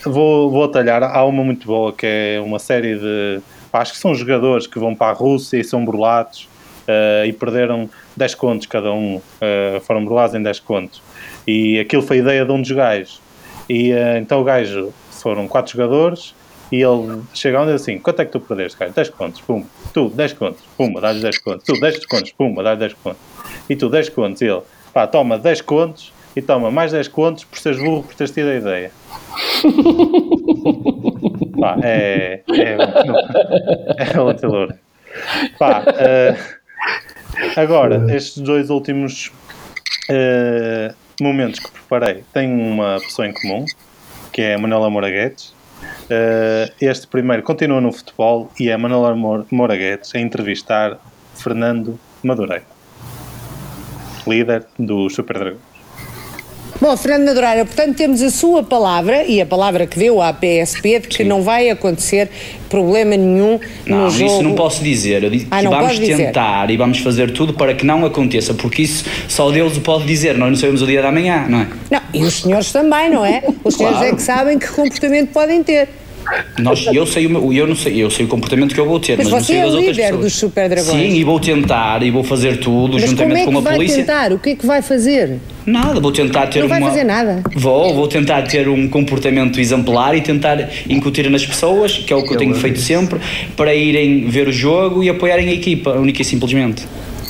[0.05, 1.03] vou, vou atalhar.
[1.03, 3.41] Há uma muito boa que é uma série de.
[3.73, 6.49] pá, acho que são jogadores que vão para a Rússia e são burlados
[6.87, 9.21] eh, e perderam 10 contos cada um.
[9.41, 11.03] eh, foram burlados em 10 contos.
[11.49, 13.21] E aquilo foi a ideia de um dos gajos.
[13.69, 16.33] E eh, então o gajo foram 4 jogadores
[16.73, 18.91] e ele chega onde diz assim: quanto é que tu perdeste, cara?
[18.91, 19.63] 10 contos, pum.
[19.93, 21.67] Tu, 10 contos, pumba, dá-lhe 10 contos.
[21.67, 23.21] Tu, 10 contos, pumba, dá-lhe 10 contos.
[23.69, 24.41] E tu, 10 contos.
[24.41, 24.63] E ele,
[24.93, 28.49] pá, toma 10 contos e toma mais 10 contos por seres burro por teres tido
[28.49, 28.91] a ideia.
[31.61, 32.41] pá, é.
[32.49, 32.77] É.
[34.15, 34.75] É o antelor.
[35.59, 36.35] Pá, eh,
[37.55, 39.31] agora, estes dois últimos
[40.09, 43.67] eh, momentos que preparei têm uma pessoa em comum,
[44.33, 45.53] que é a Manuela Moraguetes.
[46.11, 48.77] Eh, este primeiro continua no futebol e é
[49.15, 50.99] Mor- Moraguetes a entrevistar
[51.35, 52.65] Fernando Madureira,
[54.27, 55.72] líder do Super Dragões.
[56.83, 60.99] Bom, Fernando Madureira, portanto temos a sua palavra e a palavra que deu à PSP
[60.99, 62.29] de que não vai acontecer
[62.69, 64.25] problema nenhum Não, no jogo.
[64.33, 65.23] isso não posso dizer.
[65.23, 66.17] Eu digo Ah, que não vamos pode dizer.
[66.27, 70.07] tentar e vamos fazer tudo para que não aconteça, porque isso só Deus o pode
[70.07, 70.37] dizer.
[70.37, 71.69] Nós não sabemos o dia da manhã, não é?
[71.89, 73.45] Não, e os senhores também, não é?
[73.63, 75.89] Os senhores é que sabem que comportamento podem ter.
[76.59, 78.99] Nós, eu, sei o meu, eu, não sei, eu sei o comportamento que eu vou
[78.99, 81.01] ter, Mas mas, não você sei é das outras líder dos Super Dragões.
[81.01, 83.61] Sim, e vou tentar, e vou fazer tudo, Mas como juntamente é que com a
[83.61, 83.97] vai polícia.
[83.99, 84.33] tentar?
[84.33, 85.39] O que é que vai fazer?
[85.65, 86.89] Nada, vou tentar ter Não vai uma...
[86.89, 87.43] fazer nada.
[87.55, 92.23] Vou, vou tentar ter um comportamento exemplar e tentar incutir nas pessoas, que é o
[92.25, 93.21] que eu tenho feito sempre,
[93.57, 96.85] para irem ver o jogo e apoiarem a equipa, única e simplesmente.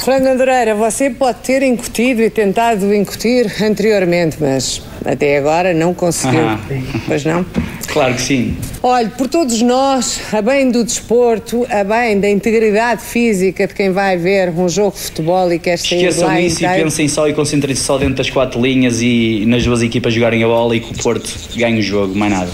[0.04, 6.40] Fernando Andoreira, você pode ter incutido e tentado incutir anteriormente, mas até agora não conseguiu.
[6.40, 6.58] Ah.
[7.06, 7.46] Pois não?
[7.86, 8.56] Claro que sim.
[8.82, 13.92] Olhe, por todos nós, a bem do desporto, a bem da integridade física de quem
[13.92, 16.84] vai ver um jogo de futebol e quer sair Esqueçam lá isso e inteiro.
[16.84, 20.48] pensem só e concentrem-se só dentro das quatro linhas e nas duas equipas jogarem a
[20.48, 22.50] bola e que o Porto ganhe o jogo, mais nada.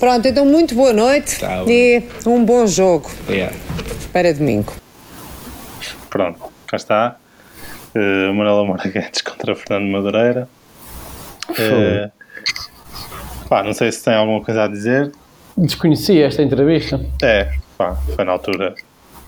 [0.00, 3.50] Pronto, então muito boa noite Tá e um bom jogo É.
[4.12, 4.72] para domingo.
[6.10, 6.38] Pronto,
[6.74, 7.16] cá está.
[7.94, 10.48] Uh, Manuela Moura Guedes contra Fernando Madureira.
[11.50, 12.10] Uh,
[13.48, 15.12] pá, não sei se tem alguma coisa a dizer.
[15.56, 17.00] Desconhecia esta entrevista.
[17.22, 18.74] É, pá, foi na altura.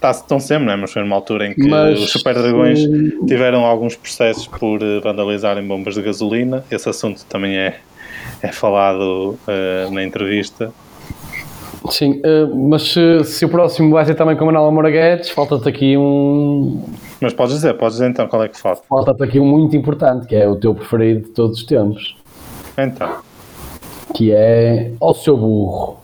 [0.00, 0.76] Tá, estão sempre, né?
[0.76, 4.82] mas foi numa altura em que Mas, os Super Dragões hum, tiveram alguns processos por
[4.82, 6.62] eh, vandalizarem bombas de gasolina.
[6.70, 7.78] Esse assunto também é,
[8.42, 10.70] é falado eh, na entrevista.
[11.90, 15.30] Sim, eh, mas se, se o próximo vai ser também com a Manuela Moura Guedes,
[15.30, 16.82] falta-te aqui um.
[17.20, 18.82] Mas podes dizer, podes dizer então qual é que falta.
[18.88, 22.16] Falta-te aqui um muito importante, que é o teu preferido de todos os tempos.
[22.76, 23.16] Então.
[24.14, 25.98] Que é Ó seu burro.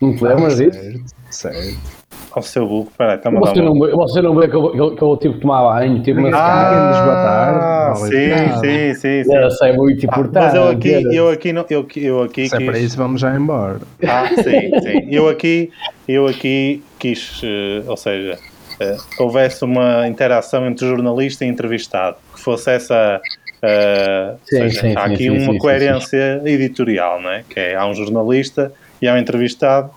[0.00, 1.04] Não te lembras disso?
[1.30, 1.95] Certo.
[2.36, 4.54] Ao seu burro, peraí, está-me a dar Você uma- não, vê- você não vê que
[4.56, 8.60] eu, que eu, que eu tive que tomar banho, tive uma Ah, Vale sim, nada.
[8.60, 9.36] sim, sim, sim.
[9.38, 10.44] Essa é muito Ah, importante.
[10.44, 13.22] mas eu aqui, eu aqui, não, eu, eu aqui Se é para quis- isso, vamos
[13.22, 13.80] já embora.
[14.06, 15.08] Ah, sim, sim.
[15.10, 15.70] Eu aqui,
[16.06, 18.38] eu aqui quis, eh, ou seja,
[18.80, 23.18] eh, que houvesse uma interação entre jornalista e entrevistado, que fosse essa.
[23.62, 27.44] ou Sim, seja, sim, há sim, aqui sim, uma sim, sim, coerência editorial, não é?
[27.48, 28.70] Que é, há um jornalista
[29.00, 29.90] e há um entrevistado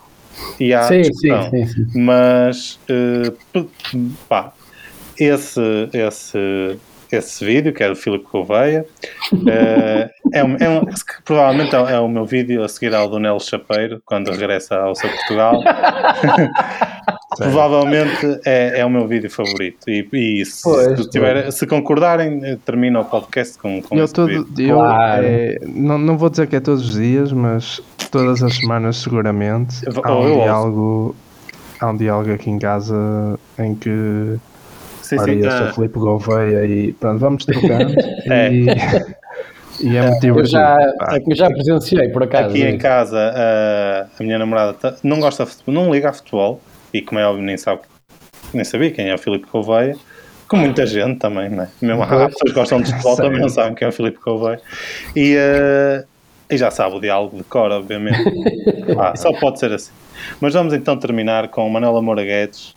[0.59, 1.49] e há Sim, discussão.
[1.51, 1.99] sim, sim, sim.
[1.99, 2.79] Mas,
[3.53, 3.65] p-
[4.27, 4.53] pá,
[5.17, 5.61] esse,
[5.93, 6.79] esse,
[7.11, 8.85] esse vídeo, que é do Filipe Gouveia,
[9.47, 10.85] eh, é, um, é um-
[11.25, 14.95] provavelmente é, é o meu vídeo a seguir ao do Nelo Chapeiro, quando regressa ao
[14.95, 15.63] seu Portugal.
[17.37, 19.89] provavelmente é, é o meu vídeo favorito.
[19.89, 24.07] E, e se, Pois, se tiver- se concordarem, eh, termina o podcast com, com Eu,
[24.07, 24.69] todo, vídeo.
[24.71, 25.23] eu Claro.
[25.25, 29.75] é, não, não vou dizer que é todos os dias, mas todas as semanas seguramente
[30.03, 30.41] há eu um ouço.
[30.43, 31.15] diálogo
[31.79, 34.35] há um diálogo aqui em casa em que
[35.01, 37.93] Sim, sim, eu sou ah, Filipe Gouveia e pronto, vamos trocando
[38.29, 38.51] É.
[38.51, 38.65] e,
[39.81, 41.17] e é muito Eu já, pá.
[41.25, 42.49] eu já presenciei, por acaso.
[42.49, 46.13] Aqui em casa, a, a minha namorada tá- não gosta de futebol, não liga a
[46.13, 46.61] futebol,
[46.93, 47.81] e como é óbvio, nem sabe,
[48.53, 49.95] nem sabia quem é o Filipe Gouveia,
[50.47, 51.69] como muita gente também, não é?
[51.79, 54.59] Mesmo há pessoas que gostam de futebol também não sabem quem é o Filipe Gouveia.
[55.15, 56.03] E, eh,
[56.49, 58.23] e já sabe o diálogo de cor, obviamente.
[58.95, 59.91] Pá, só pode ser assim.
[60.41, 62.73] Mas vamos então terminar com Manuela Moura Guedes.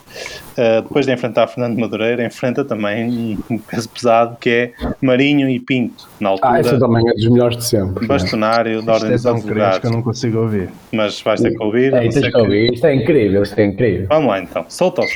[0.56, 5.58] eh, depois de enfrentar Fernando Madureira, enfrenta também um- peso pesado que é Marinho e
[5.58, 6.52] Pinto, na altura.
[6.52, 8.06] Ah, esse também é dos melhores de sempre.
[8.06, 9.84] Bastonário da Isto Ordem é dos tão crespo que Advogados.
[9.84, 10.68] eu não consigo ouvir.
[10.92, 11.94] Mas vais ter que ouvir.
[11.94, 12.72] É, tens que- ouvir.
[12.74, 14.06] Isto é incrível, isto é incrível.
[14.10, 15.10] Vamos lá então, solta-os.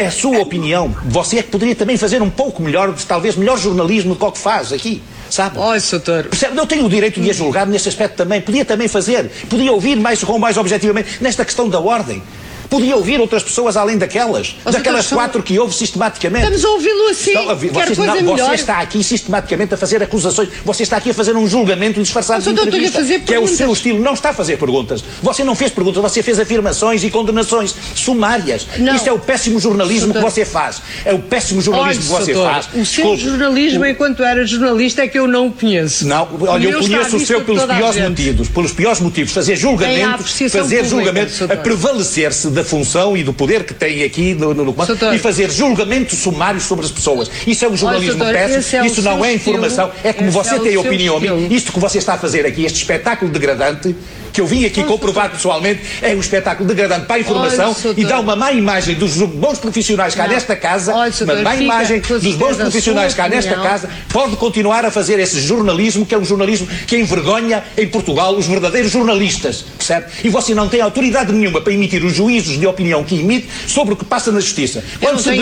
[0.00, 0.94] É a sua opinião.
[1.06, 4.30] Você é que poderia também fazer um pouco melhor, talvez melhor jornalismo do que o
[4.30, 5.58] que faz aqui, sabe?
[5.58, 6.22] Olha, doutor.
[6.26, 6.56] Percebe?
[6.56, 8.40] Eu tenho o direito de a julgar nesse aspecto também.
[8.40, 9.28] Podia também fazer.
[9.50, 12.22] Podia ouvir mais com mais objetivamente nesta questão da ordem.
[12.68, 14.56] Podia ouvir outras pessoas além daquelas.
[14.64, 16.44] Mas, daquelas doutor, quatro que houve sistematicamente.
[16.44, 17.30] Estamos a ouvi-lo assim.
[17.30, 18.48] Estão a ouvir- Quer coisa não- melhor.
[18.50, 20.48] Você está aqui sistematicamente a fazer acusações.
[20.64, 23.02] Você está aqui a fazer um julgamento disfarçado de entrevista.
[23.02, 23.56] que é o perguntas.
[23.56, 24.00] seu estilo.
[24.00, 25.02] Não está a fazer perguntas.
[25.22, 26.02] Você não fez perguntas.
[26.02, 28.66] Você fez afirmações e condenações sumárias.
[28.78, 28.94] Não.
[28.94, 30.28] Isto é o péssimo jornalismo Doutor.
[30.28, 30.82] que você faz.
[31.04, 32.66] É o péssimo jornalismo Olha, que você doutor, faz.
[32.66, 33.22] o seu Desculpe.
[33.24, 36.06] jornalismo enquanto era jornalista é que eu não o conheço.
[36.06, 39.60] Não, olha, eu conheço o seu pelos piores motivos, pelos piores motivos, fazer Tem a
[39.70, 41.52] julgamento, apreciação fazer pública, julgamento, Sr.
[41.52, 44.74] a prevalecer-se da função e do poder que tem aqui no, no, no
[45.14, 47.30] e fazer julgamento sumário sobre as pessoas.
[47.46, 50.56] Isso é um jornalismo esse péssimo, é isso não é informação, estilo, é como você
[50.56, 51.16] é tem opinião.
[51.16, 51.52] estilo.
[51.52, 53.94] Isto que você está a fazer aqui, este espetáculo degradante,
[54.38, 58.04] que eu vim aqui comprovar pessoalmente, é um espetáculo degradante para a informação Olha, e
[58.04, 60.34] dá uma má imagem dos bons profissionais cá Não.
[60.34, 64.92] nesta casa, Olha, uma má imagem dos bons profissionais cá nesta casa, pode continuar a
[64.92, 70.06] fazer esse jornalismo, que é um jornalismo que envergonha em Portugal os verdadeiros jornalistas, percebe?
[70.22, 73.94] E você não tem autoridade nenhuma para emitir os juízos de opinião que emite sobre
[73.94, 74.84] o que passa na justiça.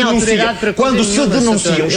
[0.07, 1.89] Autoridade para coisa quando se nenhuma, denunciam,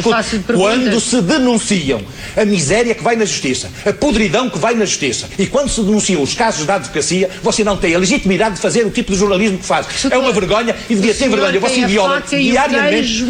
[0.54, 2.02] quando se denunciam
[2.36, 5.82] a miséria que vai na justiça, a podridão que vai na justiça, e quando se
[5.82, 9.18] denunciam os casos de advocacia, você não tem a legitimidade de fazer o tipo de
[9.18, 9.86] jornalismo que faz.
[10.10, 11.60] É uma vergonha e devia ter vergonha.
[11.60, 13.24] Você viola diariamente.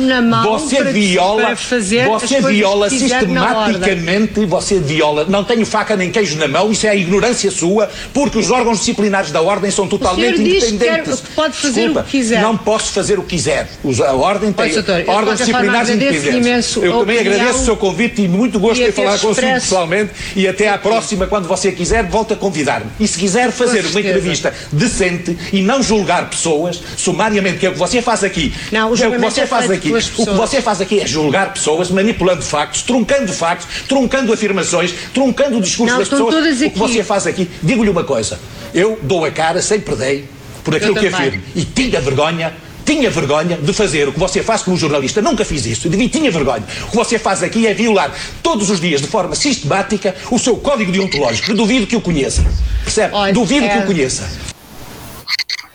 [0.44, 5.26] Você para- viola, para fazer você viola que sistematicamente, você viola.
[5.28, 8.80] Não tenho faca nem queijo na mão, isso é a ignorância sua, porque os órgãos
[8.80, 11.20] disciplinares da ordem são totalmente que independentes.
[11.22, 12.42] quer- pode fazer Desculpa, o que quiser.
[12.42, 13.68] Não posso fazer o que quiser.
[14.08, 14.72] A ordem tem
[15.08, 16.76] órgãos disciplinares independentes.
[16.78, 20.48] Eu também agradeço o seu convite e muito gosto e ter falar consigo pessoalmente e
[20.48, 22.88] até à próxima, quando você quiser, volte a convidar-me.
[23.00, 27.74] E se quiser fazer uma entrevista decente e não julgar pessoas sumariamente, que é o
[27.74, 28.54] que você faz aqui.
[28.72, 29.92] Não, o Que é o que você é faz aqui.
[29.92, 35.58] O que você faz aqui é julgar pessoas, manipulando factos, truncando factos, truncando afirmações, truncando
[35.58, 36.62] o discurso Não, das pessoas.
[36.62, 38.40] O que você faz aqui, digo-lhe uma coisa,
[38.74, 40.26] eu dou a cara, sempre dei,
[40.64, 41.42] por aquilo que afirmo.
[41.56, 42.54] E tinha vergonha,
[42.90, 45.22] tinha vergonha de fazer o que você faz como jornalista.
[45.22, 45.88] Nunca fiz isso.
[45.88, 46.64] E tinha vergonha.
[46.88, 48.12] O que você faz aqui é violar
[48.42, 51.48] todos os dias, de forma sistemática, o seu código deontológico.
[51.48, 52.44] Que duvido que o conheça.
[52.84, 53.32] Percebe?
[53.32, 54.50] duvido que é- o conheça.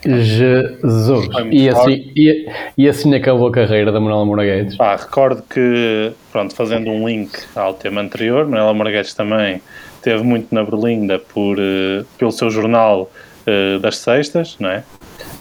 [0.05, 1.29] Jesus.
[1.51, 2.47] E assim, e,
[2.77, 4.77] e assim acabou a carreira da Manuela Moraguetes.
[4.77, 9.62] Pá, recordo que, pronto, fazendo um link ao tema anterior, Manuela Moraguetes também
[10.03, 13.11] teve muito na Berlinda por, eh, pelo seu jornal
[13.47, 14.83] eh, das sextas, não é?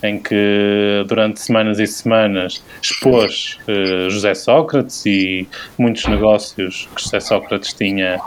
[0.04, 5.47] Em que durante semanas e semanas expôs eh, José Sócrates e
[5.78, 8.20] muitos negócios que José Sócrates tinha,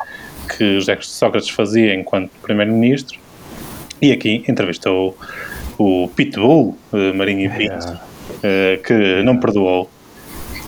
[0.57, 3.19] que José Sócrates fazia enquanto Primeiro-Ministro.
[4.01, 5.17] E aqui entrevistou
[5.79, 8.01] o Pitbull, eh, Marinho e Pinto,
[8.43, 9.91] eh, que não perdoou.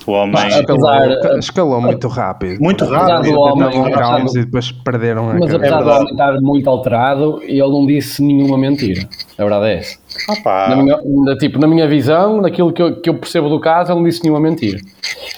[0.09, 0.49] O homem.
[0.49, 2.59] Escalou, escalou muito rápido.
[2.63, 3.33] Muito rápido.
[3.33, 5.85] do homem, apesar calmos e depois perderam a Mas apesar cabeça.
[5.85, 9.07] do homem estar muito alterado, ele não disse nenhuma mentira.
[9.37, 9.99] A verdade é essa.
[10.31, 10.69] Ah, pá.
[10.71, 14.01] Na minha, tipo, na minha visão, naquilo que eu, que eu percebo do caso, ele
[14.01, 14.79] não disse nenhuma mentira.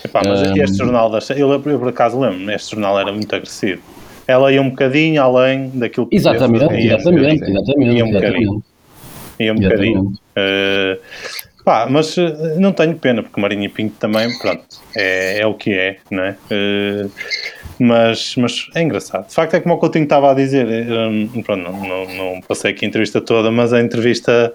[0.04, 0.54] Epá, mas Hum.
[0.56, 3.82] este jornal, das, eu, eu por acaso lembro, este jornal era muito agressivo.
[4.28, 8.40] Ela ia um bocadinho além daquilo que Exatamente, exatamente, exatamente, Ia um bocadinho.
[8.40, 8.64] exatamente.
[9.40, 9.68] Ia um Exatamente.
[9.94, 10.12] bocadinho.
[10.36, 10.98] Eh,
[11.70, 14.64] pá, mas eh, não tenho pena, porque Marinho e Pinto também, pronto,
[14.96, 16.36] é, é o que é, não é?
[16.50, 17.06] Eh,
[17.78, 19.28] mas, mas é engraçado.
[19.28, 22.72] De facto, é como o Coutinho estava a dizer, eh, pronto, não, não, não passei
[22.72, 24.52] aqui a entrevista toda, mas a entrevista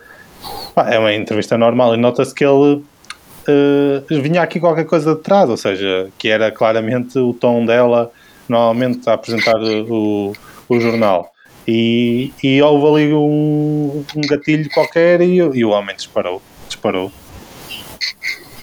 [0.73, 2.83] pá, é uma entrevista normal e nota-se que ele
[3.47, 8.11] eh, vinha aqui qualquer coisa de trás, ou seja, que era claramente o tom dela
[8.49, 10.33] normalmente a apresentar o,
[10.67, 11.31] o jornal.
[11.65, 16.41] E, e houve ali um, um gatilho qualquer e, e o homem disparou.
[16.67, 17.11] Disparou.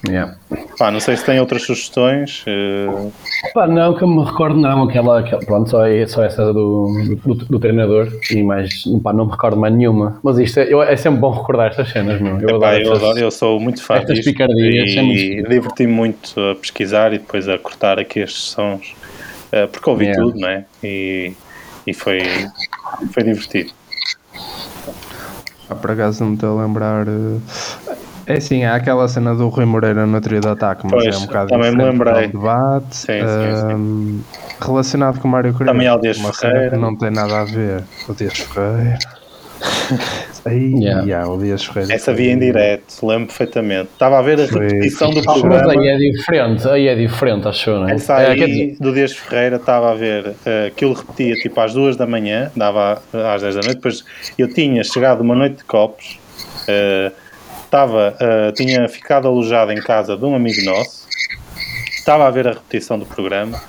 [0.08, 0.34] Yeah.
[0.76, 2.42] Pá, não sei se tem outras sugestões.
[2.48, 2.86] eh,
[3.54, 4.82] Pá, não, que eu me recordo, não.
[4.82, 6.88] Aquela, aquela pronto, só, é, só essa do,
[7.24, 10.18] do, do treinador e mais, pá, não me recordo mais nenhuma.
[10.24, 12.36] Mas isto é, eu- é sempre bom recordar estas cenas, meu.
[12.40, 15.42] Eu Epá, adoro eu, estas- eu sou muito fã estas disto picardias, é muito e
[15.48, 18.94] diverti-me muito a pesquisar e depois a cortar aqui estes sons
[19.52, 20.20] eh, porque ouvi Yeah.
[20.20, 20.64] tudo, não é?
[20.82, 21.32] E,
[21.86, 22.22] e foi,
[23.12, 23.70] foi divertido.
[25.72, 27.06] Ah, por acaso não me estou a lembrar.
[27.08, 27.96] eh,
[28.26, 31.18] É assim, há aquela cena do Rui Moreira no trio de ataque, mas Pois, é
[31.18, 32.28] um bocado também me lembrei.
[32.28, 32.94] debate.
[32.94, 33.72] Sim, sim, sim.
[33.74, 34.20] Ahm,
[34.60, 35.72] relacionado com o Mário Correia.
[35.72, 36.76] Também há o Dias Ferreira.
[36.76, 37.82] não tem nada a ver.
[38.08, 38.98] O Dias Ferreira.
[40.44, 41.02] Aí, Yeah.
[41.04, 41.94] yeah, o Dias Ferreira.
[41.94, 43.90] Essa via em direto, lembro perfeitamente.
[43.92, 45.72] Estava a ver a repetição do Ah, mas programa.
[45.72, 47.92] aí é diferente, aí é diferente, acho eu, não é?
[47.94, 51.60] Essa É, aí quer dizer, do Dias Ferreira estava a ver eh, aquilo repetia tipo
[51.60, 53.00] às duas da manhã, dava
[53.32, 54.04] às 10 da noite, depois
[54.36, 56.18] eu tinha chegado uma noite de copos,
[56.66, 57.12] eh,
[57.64, 61.06] estava, eh, tinha ficado alojado em casa de um amigo nosso,
[61.96, 63.60] estava a ver a repetição do programa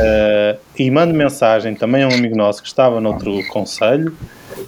[0.00, 4.12] eh, e mando mensagem também a um amigo nosso que estava noutro conselho,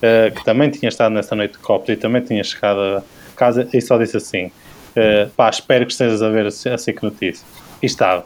[0.02, 3.02] eh, que também tinha estado nessa noite de copos e também tinha chegado a
[3.36, 4.50] casa e só disse assim,
[4.96, 7.44] eh, pá, espero que estejas a ver a, a SIC Notícias.
[7.82, 8.24] E estava.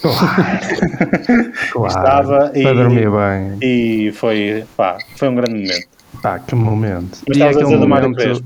[0.00, 3.58] Claro, Estava e, para dormir bem.
[3.60, 5.88] e foi, pá, foi um grande momento.
[6.22, 7.18] Pá, que momento.
[7.28, 8.44] Mas E aquele dizer do Mário momento- Crespo.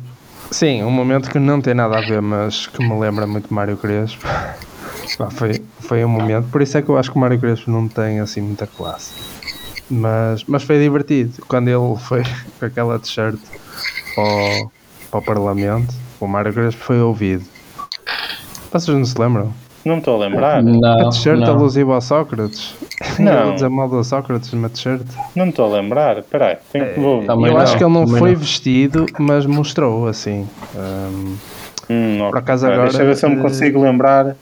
[0.50, 3.76] Sim, um momento que não tem nada a ver, mas que me lembra muito Mário
[3.76, 4.24] Crespo.
[5.18, 7.70] Pá, foi, foi um momento, por isso é que eu acho que o Mário Crespo
[7.70, 9.12] não tem assim muita classe.
[9.90, 11.42] Mas, mas foi divertido.
[11.46, 12.22] Quando ele foi
[12.58, 13.38] com aquela t-shirt
[14.16, 14.72] ao,
[15.12, 17.44] ao Parlamento, o Mário Crespo foi ouvido.
[18.72, 19.52] Vocês não se lembram?
[19.84, 20.62] Não me estou a lembrar.
[20.64, 22.74] a t-shirt alusiva ao Sócrates.
[23.18, 23.44] Não.
[23.48, 25.02] Ele dizer mal do Sócrates numa t-shirt.
[25.36, 26.18] Não me estou a lembrar.
[26.18, 27.22] Espera aí, tenho que vou.
[27.22, 30.48] eu acho que ele não foi vestido, mas mostrou assim.
[30.74, 31.36] Ahm,
[31.90, 32.84] Hum, por acaso agora.
[32.84, 34.36] Deixa eu ver se eu me consigo lembrar.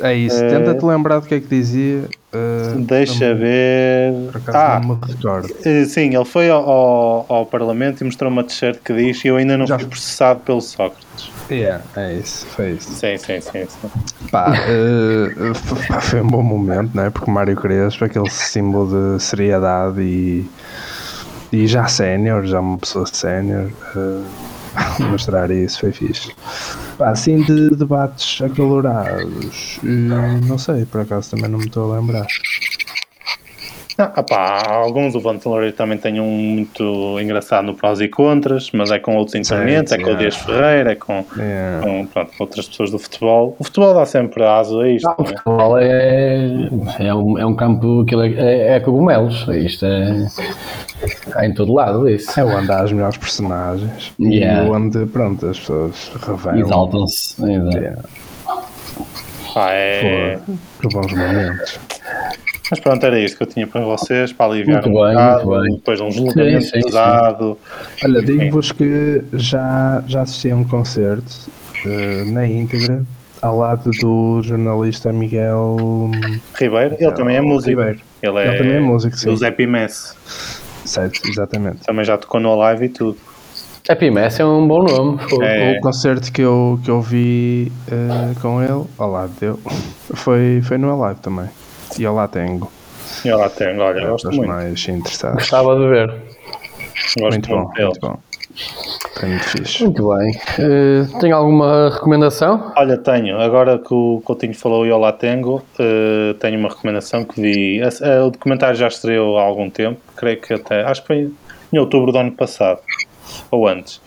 [0.00, 2.08] É isso, Eh, tenta-te lembrar do que é que dizia.
[2.32, 4.12] Eh, Deixa ver.
[4.48, 4.80] Ah,
[5.64, 9.36] eh, sim, ele foi ao, ao, ao Parlamento e mostrou uma t-shirt que diz eu
[9.36, 11.30] ainda não fui processado pelo Sócrates.
[11.50, 12.92] Yeah, é isso, foi isso.
[12.92, 13.66] Sim, sim, sim.
[13.66, 13.90] sim.
[14.30, 14.52] Pá,
[15.88, 17.10] pá, foi um bom momento, né?
[17.10, 20.48] Porque o Mário Crespo, aquele símbolo de seriedade e,
[21.52, 24.24] e já sénior, já uma pessoa sénior, uh,
[25.10, 26.32] mostrar isso foi fixe.
[26.98, 31.98] Pá, assim de debates acalorados, uh, não sei, por acaso também não me estou a
[31.98, 32.26] lembrar.
[34.00, 38.90] Não, opá, alguns do Vantelori também tem um muito engraçado no prós e contras, mas
[38.90, 41.86] é com outros intervenientes, é com o Dias Ferreira, é com, Yeah.
[41.86, 43.54] com, pronto, outras pessoas do futebol.
[43.58, 45.06] O futebol dá sempre aso a isto.
[45.06, 45.28] O não é?
[45.28, 46.68] futebol é,
[46.98, 49.46] é, um, é um campo, aquilo é, é, é cogumelos.
[49.48, 50.26] Isto é.
[51.34, 52.40] Há em todo lado isso.
[52.40, 54.66] É onde há as melhores personagens Yeah.
[54.66, 56.58] e onde, pronto, as pessoas revelam.
[56.58, 57.42] Exaltam-se.
[57.42, 58.02] Yeah.
[59.52, 60.38] Pá, é...
[60.80, 61.78] Que bons momentos.
[62.70, 65.46] Mas pronto, era isto que eu tinha para vocês, para aliviar Muito um bem, bocado,
[65.46, 65.74] muito bem.
[65.76, 66.86] depois de um julgamento Sim, sim, sim.
[66.86, 67.58] pesado.
[68.04, 71.50] Olha, digo-vos que já, já assisti a um concerto
[71.84, 73.02] eh, na íntegra
[73.42, 76.10] ao lado do jornalista Miguel
[76.54, 77.70] Ribeiro, ele também é músico.
[77.70, 78.00] Ribeiro.
[78.22, 79.30] Ele é, Ele também é músico, sim.
[79.30, 80.14] do Zé Pimesse.
[80.84, 81.78] Certo, exatamente.
[81.84, 83.16] Também já tocou no live e tudo.
[83.88, 85.18] Happy Mess é um bom nome.
[85.42, 85.78] É.
[85.78, 89.58] O concerto que eu, que eu vi eh, com ele, ao lado dele,
[90.14, 91.46] foi, foi no Alive também.
[91.98, 92.68] E eu lá tenho.
[93.24, 94.48] E eu lá tenho, olha, É gosto dos muito.
[94.48, 95.36] mais interessados.
[95.36, 96.08] Gostava de ver.
[97.18, 97.86] Gosto Muito bom, muito dele.
[97.86, 98.18] muito bom.
[99.22, 99.84] Muito fixe.
[99.84, 100.40] Muito bem.
[100.58, 102.72] Eh, tem alguma recomendação?
[102.76, 103.40] Olha, tenho.
[103.40, 107.80] Agora que o Coutinho falou e eu lá tenho, eh, tenho uma recomendação que vi.
[107.80, 110.82] Eh, o documentário já estreou há algum tempo, creio que até.
[110.84, 111.30] Acho que foi
[111.72, 112.80] em outubro do ano passado,
[113.50, 114.00] ou antes.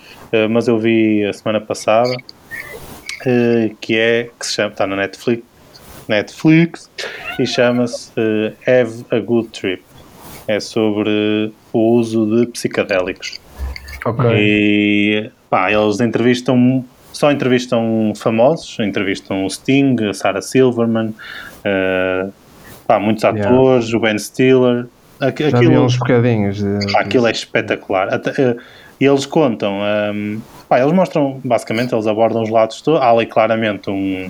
[0.50, 2.10] Mas eu vi a semana passada,
[3.80, 4.30] que é.
[4.40, 4.72] que se chama.
[4.72, 5.44] está na Netflix.
[6.08, 6.90] Netflix
[7.40, 9.84] e chama-se eh, Have a Good Trip.
[10.48, 13.40] É sobre o uso de psicadélicos.
[14.06, 14.26] Ok.
[14.36, 21.14] E pá, eles entrevistam, só entrevistam famosos, entrevistam o Sting, a Sarah Silverman,
[21.64, 22.28] eh,
[22.86, 23.46] pá, muitos Yeah.
[23.50, 24.88] atores, o Ben Stiller.
[25.22, 26.58] Aqu- Já Aquilo, uns bocadinhos.
[26.62, 28.14] de- aquilo é espetacular.
[28.14, 28.58] Até, eh,
[29.00, 33.00] e eles contam, ehm, pá, eles mostram, basicamente, eles abordam os lados todos.
[33.02, 34.30] Há ali claramente um,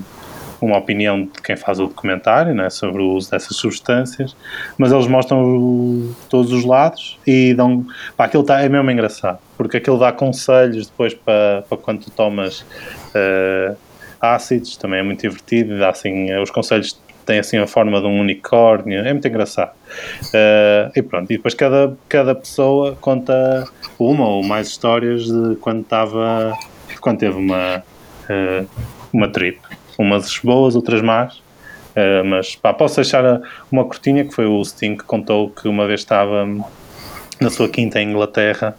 [0.65, 4.35] uma opinião de quem faz o documentário né, sobre o uso dessas substâncias,
[4.77, 7.85] mas eles mostram o- todos os lados e dão.
[8.15, 12.65] Pá, aquilo tá, é mesmo engraçado, porque aquilo dá conselhos depois para, quando tu tomas
[13.13, 13.73] eh,
[14.21, 18.19] ácidos, também é muito divertido, dá assim, os conselhos têm assim a forma de um
[18.19, 19.71] unicórnio, é muito engraçado.
[20.33, 23.65] Eh, e pronto, e depois cada, cada pessoa conta
[23.99, 26.53] uma ou mais histórias de quando estava,
[26.99, 27.83] quando teve uma,
[28.29, 28.65] eh,
[29.13, 29.59] uma trip.
[29.97, 31.41] Umas boas, outras más.
[31.95, 33.41] Eh, mas pá, posso deixar
[33.71, 36.45] uma cortinha que foi o Sting que contou que uma vez estava
[37.39, 38.75] na sua quinta em Inglaterra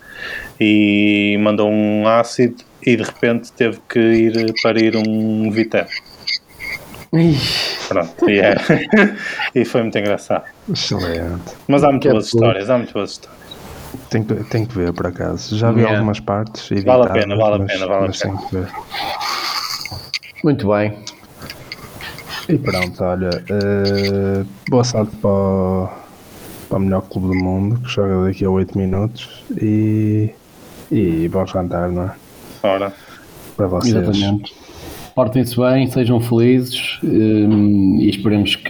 [0.58, 5.86] e mandou um ácido e de repente teve que ir parir um Vitel.
[7.88, 8.56] Pronto, e, é,
[9.54, 10.44] e foi muito engraçado.
[10.68, 11.52] Excelente.
[11.68, 13.44] Mas há muito boas histórias, há muito boas histórias.
[14.10, 15.56] Tem que, tem que ver por acaso.
[15.56, 15.98] Já vi Yeah.
[15.98, 16.68] algumas partes.
[16.84, 18.68] Vale a pena, vale a pena, vale a pena.
[20.44, 20.92] Muito bem.
[22.50, 23.30] E pronto, olha.
[23.48, 25.88] eh, boa sorte para o,
[26.68, 29.42] para o melhor clube do mundo que joga daqui a 8 minutos.
[29.60, 30.28] E,
[30.92, 32.14] e bom jantar, não é?
[32.62, 32.92] Ora.
[33.56, 33.94] Para vocês.
[33.94, 34.54] Exatamente.
[35.14, 38.64] Portem-se bem, sejam felizes hum, e esperemos que,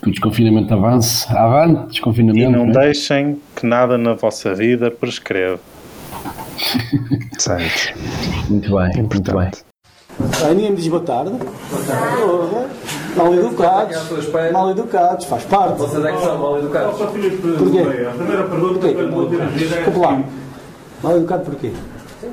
[0.00, 1.26] que o desconfinamento avance.
[1.30, 2.50] Avante, E desconfinamento.
[2.52, 2.72] não né?
[2.72, 5.60] deixem que nada na vossa vida prescreva.
[7.38, 7.94] Certo.
[8.48, 9.50] Muito bem, muito bem.
[10.44, 11.32] Aí ninguém me diz boa tarde.
[11.32, 12.66] Porra.
[13.16, 13.96] Mal educados.
[14.52, 15.78] Mal educados, faz parte.
[15.78, 16.96] Vocês é que são mal educados.
[16.98, 18.06] Porquê?
[18.06, 19.04] A primeira pergunta Porquê?
[19.04, 20.22] mal Desculpe lá.
[21.02, 21.72] Mal educado porquê?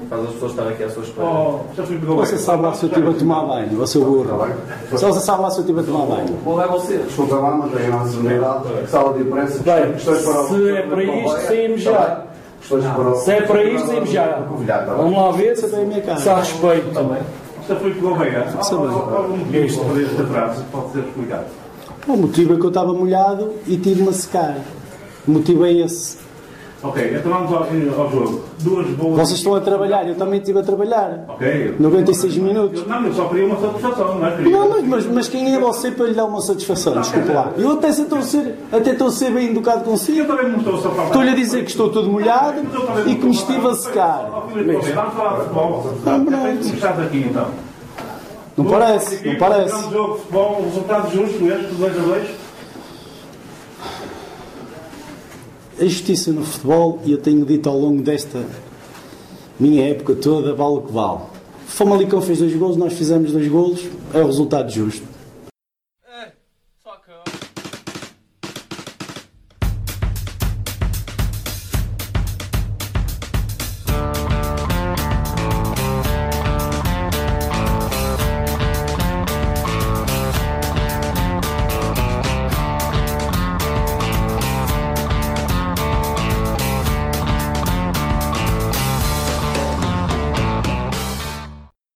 [0.10, 1.27] Faz as pessoas estarem aqui à sua espera.
[2.15, 4.47] Você sabe lá se eu estive a tomar banho, você burro.
[4.95, 6.38] Só você sabe lá se eu estive a tomar banho.
[6.43, 6.97] Qual é você?
[6.97, 8.64] Desculpa lá, mas tem uma sonoridade.
[8.88, 9.61] Sala de imprensa.
[9.64, 12.22] Bem, se é para isto, saímos já.
[13.23, 14.39] Se é para isto, saímos já.
[14.97, 16.19] Vamos lá ver se eu tenho a minha cara.
[16.19, 16.89] Se há respeito.
[17.64, 17.91] Isto foi?
[18.61, 18.88] Está bem.
[19.18, 21.45] Algum motivo esta frase pode ser explicado.
[22.07, 24.57] O motivo é que eu estava molhado e tive-me a secar.
[25.27, 26.18] O motivo é esse.
[26.84, 27.60] Ok, então vamos ao,
[28.03, 28.41] ao jogo.
[28.60, 29.15] Duas boas.
[29.19, 31.23] Vocês estão a trabalhar, eu também estive a trabalhar.
[31.30, 31.76] Ok.
[31.80, 32.81] 96 minutos.
[32.81, 34.35] Eu- Não, eu só queria uma satisfação, não é?
[34.35, 36.99] Queria- Não, mas, mas, mas quem é você para lhe dar uma satisfação?
[36.99, 37.51] Desculpe lá.
[37.57, 40.18] Eu até estou a ser, até estou a ser bem educado consigo.
[40.19, 42.61] Eu também não estou só para Estou-lhe a dizer que estou todo molhado
[43.07, 44.30] e que me estive a secar.
[44.53, 45.93] Vamos falar de futebol.
[46.05, 46.51] Não, não.
[46.60, 47.47] estás aqui então.
[48.57, 49.72] Não parece, não parece.
[49.77, 52.42] Grande jogo de futebol, resultado justo este, 2 a 2.
[55.79, 58.45] A justiça no futebol, e eu tenho dito ao longo desta
[59.59, 61.19] minha época toda, vale o que vale.
[61.67, 63.81] Famalicão fez dois golos, nós fizemos dois golos,
[64.13, 65.12] é o resultado justo.